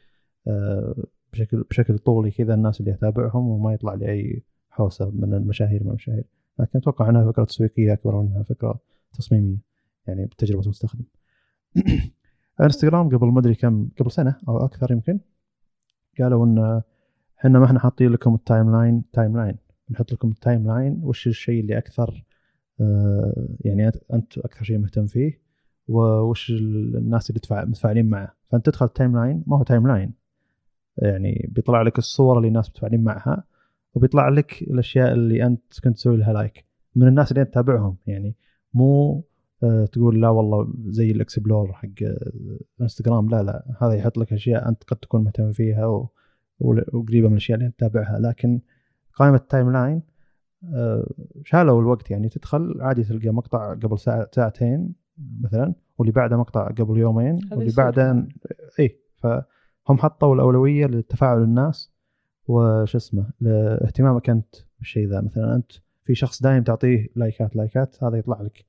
[0.48, 5.84] آه بشكل بشكل طولي كذا الناس اللي اتابعهم وما يطلع لي أي حوسة من المشاهير
[5.84, 6.24] من المشاهير.
[6.58, 8.80] لكن أتوقع إنها فكرة تسويقية أكبر منها فكرة
[9.12, 9.58] تصميمية
[10.06, 11.04] يعني بتجربة المستخدم
[12.60, 15.20] انستغرام قبل ما أدري كم قبل سنة أو أكثر يمكن
[16.20, 16.82] قالوا إن
[17.38, 19.56] إحنا ما إحنا حاطين لكم ال timeline timeline.
[19.88, 22.24] بنحط لكم ال timeline وش الشيء اللي أكثر
[23.60, 25.40] يعني انت أكثر شيء مهتم فيه
[25.88, 28.34] وش الناس اللي متفاعلين معه.
[28.44, 30.12] فأنت تدخل ال timeline ما هو timeline
[30.96, 33.44] يعني بيطلع لك الصور اللي الناس متفاعلين معها
[33.94, 36.64] وبيطلع لك الأشياء اللي أنت كنت تسوي لها like
[36.96, 38.36] من الناس اللي أنت تتابعهم يعني
[38.74, 39.24] مو
[39.62, 42.30] آه، تقول لا والله زي ال explore حق آه،
[42.80, 43.30] إنستغرام.
[43.30, 46.06] لا لا هذا يحط لك أشياء أنت قد تكون مهتم فيها
[46.60, 48.18] وقريبة من الأشياء اللي أنت تتابعها.
[48.18, 48.60] لكن
[49.14, 50.02] قائمة ال timeline آه،
[51.44, 52.10] شالوا الوقت.
[52.10, 54.94] يعني تدخل عادي تلقى مقطع قبل ساعة ساعتين
[55.40, 57.72] مثلا واللي بعده مقطع قبل يومين واللي.
[57.76, 58.26] بعده
[58.78, 61.92] اي فهم حطوا الأولوية لتفاعل الناس
[62.48, 65.20] وش اسمه لاهتمامك أنت بالشيء ذا.
[65.20, 65.72] مثلا أنت
[66.04, 68.64] في شخص دايم تعطيه لايكات لايكات هذا يطلع لك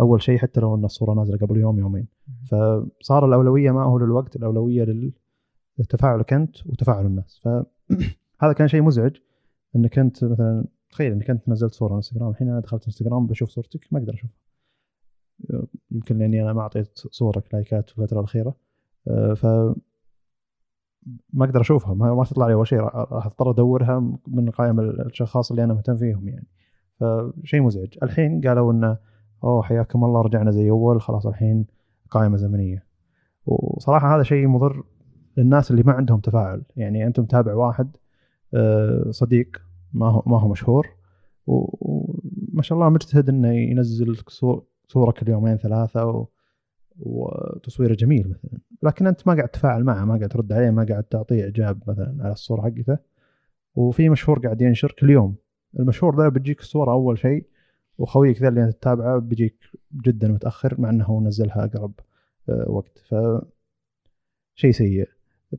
[0.00, 2.08] أول شيء حتى لو إن الصورة نازلة قبل يوم يومين.
[2.50, 5.12] فصار الأولوية ما هو للوقت الأولوية
[5.78, 7.40] لتفاعلك أنت وتفاعل الناس.
[7.44, 9.16] فهذا كان شيء مزعج
[9.76, 12.30] إنك أنت مثلا تخيل انك انت نزلت صورة على إنستغرام.
[12.30, 14.36] الحين أنا دخلت إنستغرام بشوف صورتك ما أقدر أشوفها.
[15.90, 18.54] يمكن لأني أنا ما أعطيت صورك لايكات في الفترة الأخيرة.
[19.08, 19.46] أه، ف
[21.32, 21.94] ما أقدر أشوفها.
[21.94, 22.78] ما, تطلع لي أول شيء.
[22.80, 26.46] راح أضطر أدورها من قائمه الاشخاص اللي أنا مهتم فيهم يعني.
[27.00, 27.98] فشيء مزعج.
[28.02, 28.98] الحين قالوا إنه
[29.44, 31.00] أوه حياكم الله رجعنا زي أول.
[31.00, 31.66] خلاص الحين
[32.10, 32.86] قائمة زمنية.
[33.46, 34.84] وصراحة هذا شيء مضر
[35.36, 36.62] للناس اللي ما عندهم تفاعل.
[36.76, 37.96] يعني انت متابع واحد
[38.54, 40.88] أه، صديق ما هو ما هو مشهور.
[41.46, 46.26] وما شاء الله مجتهد إنه ينزل صو- صوره كل يومين ثلاثة و...
[46.98, 48.58] وتصويره جميل مثلا.
[48.82, 52.16] لكن أنت ما قاعد تتفاعل معه ما قاعد ترد عليه ما قاعد تعطيه إعجاب مثلا
[52.20, 52.98] على الصورة حقته.
[53.74, 55.36] وفي مشهور قاعد ينشر كل يوم.
[55.80, 57.46] المشهور ذا بتجيك الصورة أول شيء
[57.98, 59.58] وخويك ذا اللي أنت تتابعه بيجيك
[60.04, 61.92] جدا متأخر مع إنه هو نزلها اقرب
[62.48, 62.98] آه، وقت.
[62.98, 63.14] ف
[64.54, 65.08] شيء سيء.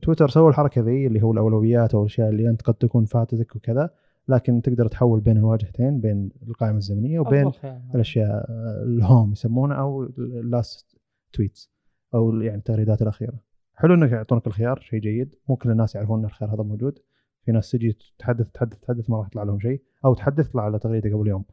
[0.02, 3.90] تويتر سووا الحركة ذي اللي هو الأولويات أو الأشياء اللي أنت قد تكون فاتتك وكذا.
[4.28, 7.52] لكن تقدر تحول بين الواجهتين بين القائمة الزمنية وبين.
[7.94, 8.46] الأشياء
[8.82, 10.96] ال home يسمونه أو ال last
[11.32, 11.70] tweets
[12.14, 13.38] أو يعني التغريدات الأخيرة.
[13.74, 15.34] حلو إنك يعطونك الخيار شيء جيد.
[15.48, 16.98] مو كل الناس يعرفون إن الخيار هذا موجود.
[17.42, 20.78] في ناس تجي تحدث تحدث تحدث ما راح يطلع لهم شيء أو تحدث يطلع على
[20.78, 21.44] تغريدة قبل يوم.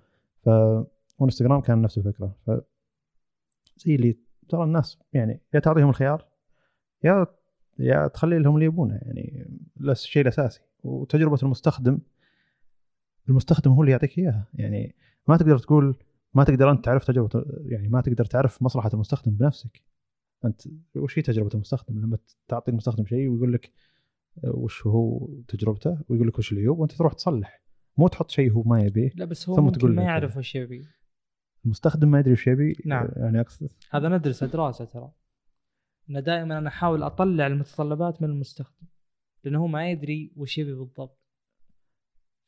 [0.41, 0.49] ف
[1.19, 2.35] وإنستغرام كان نفس الفكرة.
[2.45, 2.51] ف
[3.77, 4.17] زي اللي
[4.49, 6.25] ترى الناس يعني يا تعطيهم الخيار
[7.03, 7.27] يا
[7.79, 8.95] يا تخلي لهم اللي يبونه.
[8.95, 9.49] يعني
[9.81, 10.61] الشيء الأساسي.
[10.83, 11.99] وتجربة المستخدم
[13.29, 14.47] المستخدم هو اللي يعطيك إياها.
[14.53, 14.95] يعني
[15.27, 15.95] ما تقدر تقول
[16.33, 19.81] ما تقدر أنت تعرف تجربة يعني ما تقدر تعرف مصلحة المستخدم بنفسك.
[20.45, 20.61] أنت
[20.95, 22.17] وش هي تجربة المستخدم؟ لما
[22.47, 23.71] تعطي المستخدم شيء ويقول لك
[24.43, 27.61] آه، وش هو تجربته؟ ويقول لك وش العيوب وانت تروح تصلح.
[27.97, 29.11] مو تحط شيء هو ما يبيه.
[29.15, 30.39] لا بس هو ثم ممكن تقول ما يعرف هذا.
[30.39, 30.85] وش يبي.
[31.65, 33.05] المستخدم ما يدري وش يبي نعم.
[33.05, 33.69] آه، يعني أقصد.
[33.91, 35.11] هذا ندرسه دراسة ترى.
[36.09, 38.87] ان دائما أنا أحاول أطلع المتطلبات من المستخدم
[39.43, 41.24] لأنه هو ما يدري وش يبي بالضبط.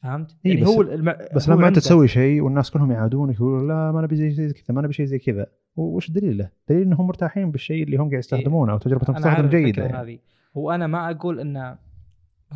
[0.04, 1.16] فهمت؟ إيه يعني بس- هو الم...
[1.36, 4.76] بس هو لما أنت تسوي شيء والناس كلهم يعادونك يقولون لا ما نبي زي كذا
[4.76, 8.74] ما نبي شيء زي كذا وش دليله؟ دليل إنهم مرتاحين بالشيء اللي هم قاعد يستخدمونه
[8.74, 9.98] أو تجربه المستخدم جيدة يعني.
[9.98, 10.20] هذه
[10.58, 11.78] هو أنا ما أقول انه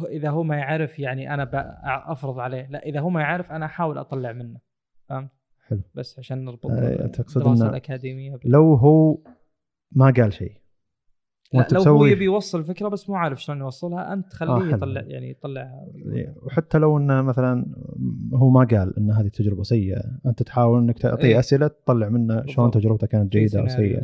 [0.09, 1.49] إذا هو ما يعرف يعني أنا
[2.11, 4.59] أفرض عليه لا إذا هو ما يعرف أنا أحاول أطلع منه
[5.09, 5.29] فهمت؟
[5.67, 5.81] حلو.
[5.95, 9.17] بس عشان نربط آه، تقصد الدراسه الأكاديمية بال- لو هو
[9.91, 10.60] ما قال شيء
[11.53, 14.65] لا وأنت لو هو يبي يوصل الفكرة بس مو عارف شلون يوصلها أنت آه، حلو.
[14.65, 15.85] يطلع يعني يطلع
[16.43, 17.65] وحتى لو إنه مثلا
[18.33, 21.39] هو ما قال إن هذه تجربة سيئة أنت تحاول إنك تعطيه إيه.
[21.39, 22.71] أسئلة تطلع منه شلون.
[22.71, 24.01] تجربته كانت جيدة أو سيئة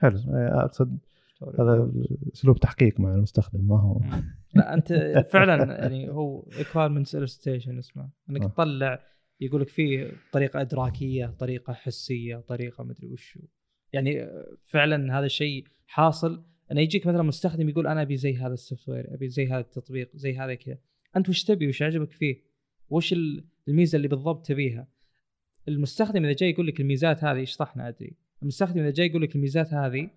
[0.00, 0.98] حلو إيه، أقصد
[1.44, 1.90] sorry هذا.
[2.34, 4.00] أسلوب تحقيق مع المستخدم ما هو.
[4.54, 4.92] لا أنت
[5.32, 8.46] فعلا يعني هو requirement elicitation اسمه إنك آه.
[8.46, 9.00] تطلع
[9.40, 13.38] يقول لك في طريقة إدراكية طريقة حسية طريقة مدري وش.
[13.92, 14.28] يعني
[14.64, 19.14] فعلا هذا الشيء حاصل انه يجيك مثلا مستخدم يقول أنا أبي زي هذا ال software
[19.14, 20.78] أبي زي هذا التطبيق زي هذا كذا.
[21.16, 22.42] أنت وش تبي؟ وش عجبك فيه؟
[22.90, 24.88] وش ال- الميزة اللي بالضبط تبيها؟
[25.68, 28.16] المستخدم إذا جاي يقول لك الميزات هذه شطحنا أدري.
[28.42, 30.10] المستخدم إذا جاي يقول لك الميزات هذه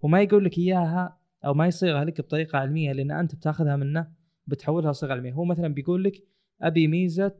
[0.00, 4.12] وما يقول لك إياها أو ما يصيغها لك بطريقة علمية لأن أنت بتاخذها منه
[4.46, 5.32] بتحولها صيغه علمية.
[5.32, 6.24] هو مثلا بيقول لك
[6.62, 7.38] أبي ميزة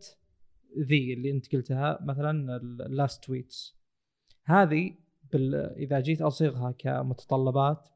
[0.78, 2.56] ذي اللي أنت قلتها مثلا
[2.86, 3.76] ال last tweets
[4.44, 4.94] هذه
[5.32, 5.54] بال...
[5.54, 7.88] إذا جيت أصيغها كمتطلبات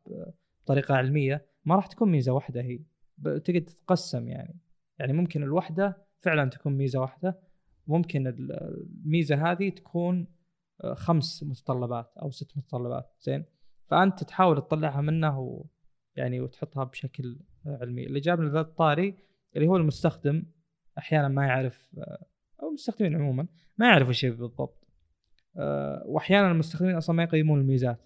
[0.64, 2.80] بطريقة علمية ما راح تكون ميزة واحدة هي.
[3.24, 4.58] تقدر تتقسم يعني.
[4.98, 7.38] يعني ممكن الوحدة فعلا تكون ميزة واحدة.
[7.86, 8.52] ممكن ال-
[9.04, 10.26] الميزة هذه تكون
[10.84, 13.44] آه، خمس متطلبات أو ست متطلبات زين؟
[13.86, 15.64] فأنت تحاول تطلعها منه و
[16.16, 18.06] يعني وتحطها بشكل علمي.
[18.06, 19.14] اللي جابنا ذا الطاري
[19.56, 20.44] اللي هو المستخدم
[20.98, 22.26] أحيانا ما يعرف آه،
[22.62, 23.46] أو المستخدمين عموما
[23.78, 24.88] ما يعرف إيش يبي بالضبط.
[25.56, 28.00] آه، واحيانا المستخدمين أصلا ما يقيمون الميزات.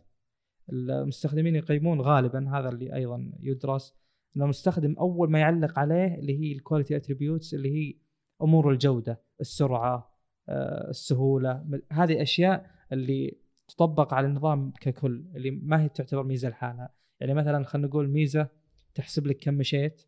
[0.72, 3.94] المستخدمين يقيمون غالبا هذا اللي أيضا يدرس.
[4.36, 7.94] ان المستخدم أول ما يعلق عليه اللي هي ال quality attributes اللي هي
[8.42, 13.38] أمور الجودة السرعة آه، السهولة هذه أشياء اللي
[13.68, 16.94] تطبق على النظام ككل اللي ما هي تعتبر ميزة لحالها.
[17.20, 18.48] يعني مثلا خلينا نقول ميزة
[18.94, 20.02] تحسب لك كم مشيت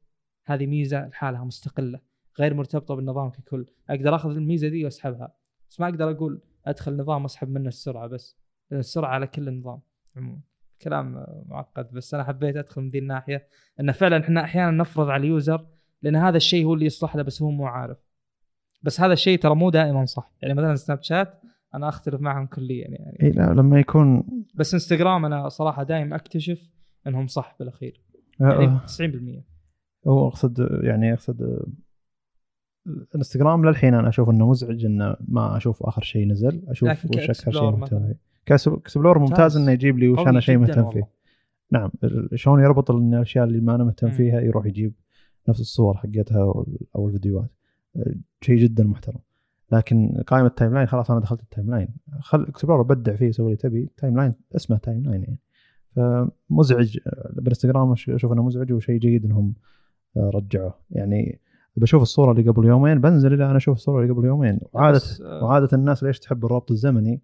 [0.47, 2.01] هذه ميزة لحالها مستقلة
[2.39, 3.67] غير مرتبطة بالنظام ككل.
[3.91, 5.35] أقدر أخذ الميزة دي وأسحبها
[5.69, 8.37] بس ما أقدر أقول أدخل نظام اسحب منه السرعة بس
[8.71, 9.81] لأن السرعة على كل النظام.
[10.17, 10.41] عموما.
[10.83, 13.47] كلام معقد بس أنا حبيت أدخل من ذي الناحية
[13.81, 15.67] انه فعلا إحنا أحيانا نفرض على اليوزر
[16.03, 17.99] لأن هذا الشيء هو اللي يصلح له بس هو مو عارف.
[18.83, 20.33] بس هذا الشيء ترى مو دائما صح.
[20.43, 21.41] يعني مثلا سناب شات
[21.75, 23.19] أنا أختلف معهم كليا يعني.
[23.23, 24.23] إي لا لما يكون
[24.55, 26.71] بس إنستغرام أنا صراحة دائما أكتشف
[27.07, 28.05] إنهم صح بالأخير.
[28.41, 29.43] يعني آه، 90%
[30.07, 31.67] هو أقصد يعني أقصد آه،
[32.87, 37.53] الانستغرام للحين أنا أشوف إنه مزعج إنه ما أشوف آخر شيء نزل أشوف وش أكثر
[37.53, 38.15] شيء مهتم
[38.49, 39.57] explore ممتاز.
[39.57, 40.91] إنه يجيب لي وش أنا شيء مهتم.
[40.91, 41.09] فيه
[41.71, 41.91] نعم
[42.35, 44.11] شلون يربط الأشياء اللي ما أنا مهتم.
[44.11, 44.93] فيها يروح يجيب
[45.49, 46.43] نفس الصور حقتها
[46.97, 47.51] أو الفيديوهات
[47.97, 49.19] أه، شيء جدا محترم
[49.73, 51.89] لكن قائمة timeline خلاص أنا دخلت ال timeline
[52.21, 55.39] خل explore بدع فيه سوي اللي تبي timeline اسمه timeline يعني
[55.97, 59.55] فمزعج أه، بالإنستغرام أشوف إنه مزعج وشيء جيد إنهم
[60.17, 61.41] أه، رجعوه يعني
[61.77, 65.69] بشوف الصورة اللي قبل يومين بنزل إلى أنا أشوف الصورة اللي قبل يومين وعاده وعادة
[65.73, 67.21] الناس ليش تحب الربط الزمني؟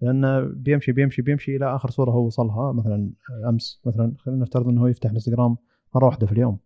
[0.00, 3.10] لأنه بيمشي بيمشي بيمشي إلى آخر صورة هو وصلها مثلا
[3.48, 3.80] أمس.
[3.84, 5.56] مثلا خلينا نفترض إنه هو يفتح الإنستغرام
[5.94, 6.58] مرة واحدة في اليوم.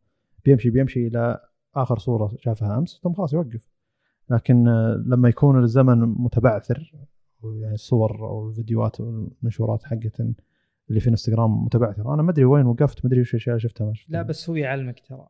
[0.44, 1.40] بيمشي بيمشي إلى
[1.76, 3.68] آخر صورة شافها أمس ثم خلاص يوقف.
[4.30, 6.92] لكن آه، لما يكون الزمن متبعثر
[7.44, 10.20] يعني الصور أو الفيديوهات والمنشورات حقت
[10.88, 13.94] اللي في انستغرام متبعثر أنا ما أدري وين وقفت ما أدري وش الأشياء شفتها ما
[13.94, 14.12] شفتها.
[14.12, 15.26] لا بس هو يعلمك ترى.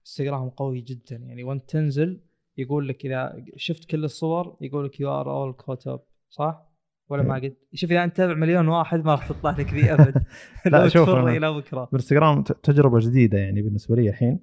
[0.00, 1.16] إنستغرام قوي جدا.
[1.16, 2.20] يعني وأنت تنزل
[2.58, 6.75] يقول لك إذا شفت كل الصور يقول لك you're all caught up صح؟
[7.08, 10.22] ولا ما قد شوف إذا أنت تتابع مليون واحد ما راح تطلع لك ذي أبد.
[10.72, 11.84] لا، شوف إلى بكرة.
[11.84, 14.40] بالانستغرام ت- تجربة جديدة يعني بالنسبة لي الحين.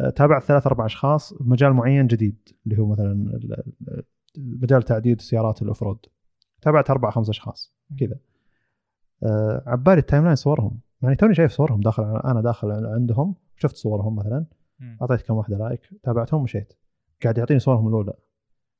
[0.00, 3.52] أه، تابعت ثلاث أربع أشخاص بمجال معين جديد اللي هو مثلا ال-
[3.88, 4.04] ال-
[4.38, 5.98] مجال تعديل السيارات ال off-road
[6.62, 8.16] تابعت أربع خمس أشخاص كذا.
[9.22, 10.80] أه، عبالي ال timeline صورهم.
[11.02, 14.44] يعني توني شايف صورهم داخل أنا داخل عندهم شفت صورهم مثلا.
[15.02, 16.72] أعطيت كم واحدة like تابعتهم ومشيت.
[17.22, 18.12] قاعد يعطيني صورهم الاولى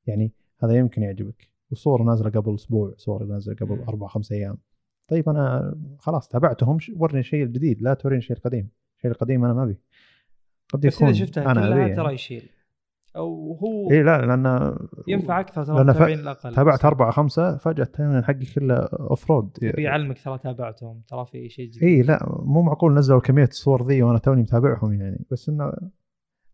[0.07, 0.33] يعني
[0.63, 1.49] هذا يمكن يعجبك.
[1.71, 3.83] والصور نازلة قبل أسبوع صور نازلة قبل.
[3.89, 4.59] أربع خمس أيام.
[5.09, 9.63] طيب أنا خلاص تابعتهم ورني الشيء الجديد لا توريني الشيء القديم الشيء القديم أنا ما
[9.63, 9.79] أبي.
[10.73, 12.15] قد بس يكون اذا شفتها أنا كلها أبي ترى يعني.
[12.15, 12.51] يشيل.
[13.17, 14.77] أو هو اي لا لأن
[15.09, 16.55] ينفع أكثر ترى المتابعين الأقل.
[16.55, 21.71] تابعت أربعة خمسة فجأة ال timeline حقي كله off-road بيعلمك ترى تابعتهم ترى في شيء
[21.71, 21.83] جديد.
[21.83, 25.27] اي لا مو معقول نزلوا كمية الصور ذي وأنا توني متابعهم يعني.
[25.31, 25.73] بس إنه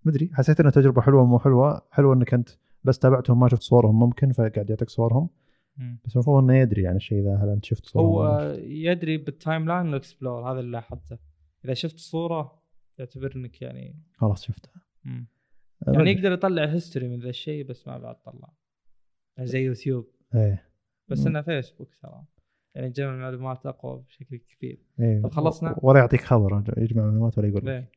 [0.04, 1.82] مدري حسيت انها تجربة حلوة مو حلوة.
[1.90, 2.48] حلوة إنك أنت
[2.84, 5.28] بس تابعتهم ما شفت صورهم ممكن فقاعد يعطيك صورهم.
[5.76, 5.98] مم.
[6.04, 9.86] بس المفروض إنه يدري عن الشيء ذا هل أنت شفت صورهم هو؟ يدري بال timeline
[9.86, 11.18] وال explore هذا اللي لاحظته.
[11.64, 12.62] إذا شفت صورة
[12.98, 14.82] يعتبر إنك يعني خلاص شفتها.
[15.86, 18.52] يعني يقدر يطلع history من ذا الشيء بس ما بعد طلع.
[19.36, 20.06] يعني زي يوتيوب.
[20.34, 20.68] إيه.
[21.08, 21.26] بس.
[21.26, 22.24] إنه فيسبوك ترى.
[22.74, 24.86] يعني جمع المعلومات أقوى بشكل كبير.
[25.00, 25.22] إيه.
[25.22, 27.64] طب خلصنا؟ ولا يعطيك خبر يجمع معلومات ولا يقول لك.
[27.64, 27.90] ليه؟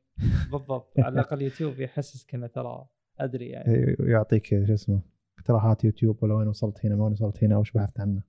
[0.52, 1.00] بالضبط.
[1.00, 2.88] على الأقل يوتيوب يحسسك إنه ترى
[3.20, 3.76] أدري يعني.
[3.76, 5.02] إيه، يعطيك شو اسمه
[5.38, 8.22] اقتراحات يوتيوب ولا وين وصلت هنا ما وين وصلت هنا وش بحثت عنه.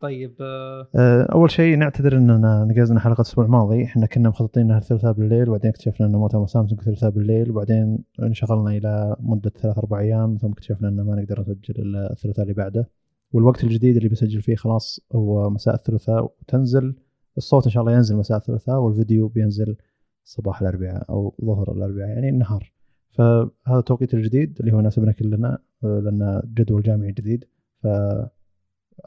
[0.00, 3.84] طيب آه، آه، أول شيء نعتذر إننا نقزنا حلقة الأسبوع الماضي.
[3.84, 8.70] إحنا كنا مخططين إنها الثلاثاء بالليل وبعدين اكتشفنا إن مؤتمر سامسونج الثلاثاء بالليل وبعدين انشغلنا
[8.70, 12.88] إلى مدة ثلاث أربع أيام ثم اكتشفنا إن ما نقدر نسجل إلا الثلاثاء اللي بعده.
[13.32, 16.94] والوقت الجديد اللي بسجل فيه خلاص هو مساء الثلاثاء وتنزل.
[17.36, 19.76] الصوت إن شاء الله ينزل مساء الثلاثاء والفيديو بينزل
[20.24, 22.72] صباح الأربعاء أو ظهر الأربعاء يعني النهار.
[23.12, 27.44] فهذا التوقيت الجديد اللي هو يناسبنا كلنا لأن جدول جامعي جديد.
[27.82, 27.86] ف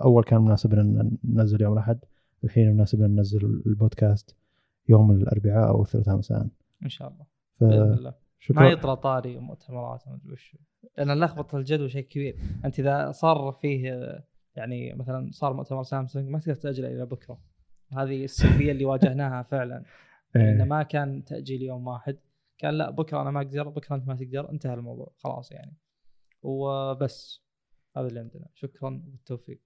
[0.01, 1.99] اول كان مناسب لنا ننزل يوم الأحد
[2.43, 4.35] الحين مناسب لنا ننزل البودكاست
[4.89, 6.47] يوم الأربعاء أو الثلاثاء مساء.
[6.83, 7.25] إن شاء الله.
[7.61, 8.09] بإذن الله.
[8.09, 10.57] ما فشكرا يطرى طاري مؤتمرات ما أدري وش.
[10.97, 12.35] لأن لخبطة الجدول شيء كبير.
[12.65, 13.91] أنت إذا صار فيه
[14.55, 17.39] يعني مثلا صار مؤتمر سامسونج ما تقدر تأجله إلى بكرة.
[17.91, 19.83] هذه السلبية اللي واجهناها فعلا.
[20.35, 20.51] إيه.
[20.51, 22.17] انه ما كان تأجيل يوم واحد.
[22.57, 25.75] كان لا بكرة أنا ما أقدر بكرة أنت ما تقدر انتهى الموضوع خلاص يعني.
[26.41, 27.43] وبس
[27.97, 28.47] هذا اللي عندنا.
[28.53, 29.61] شكرا والتوفيق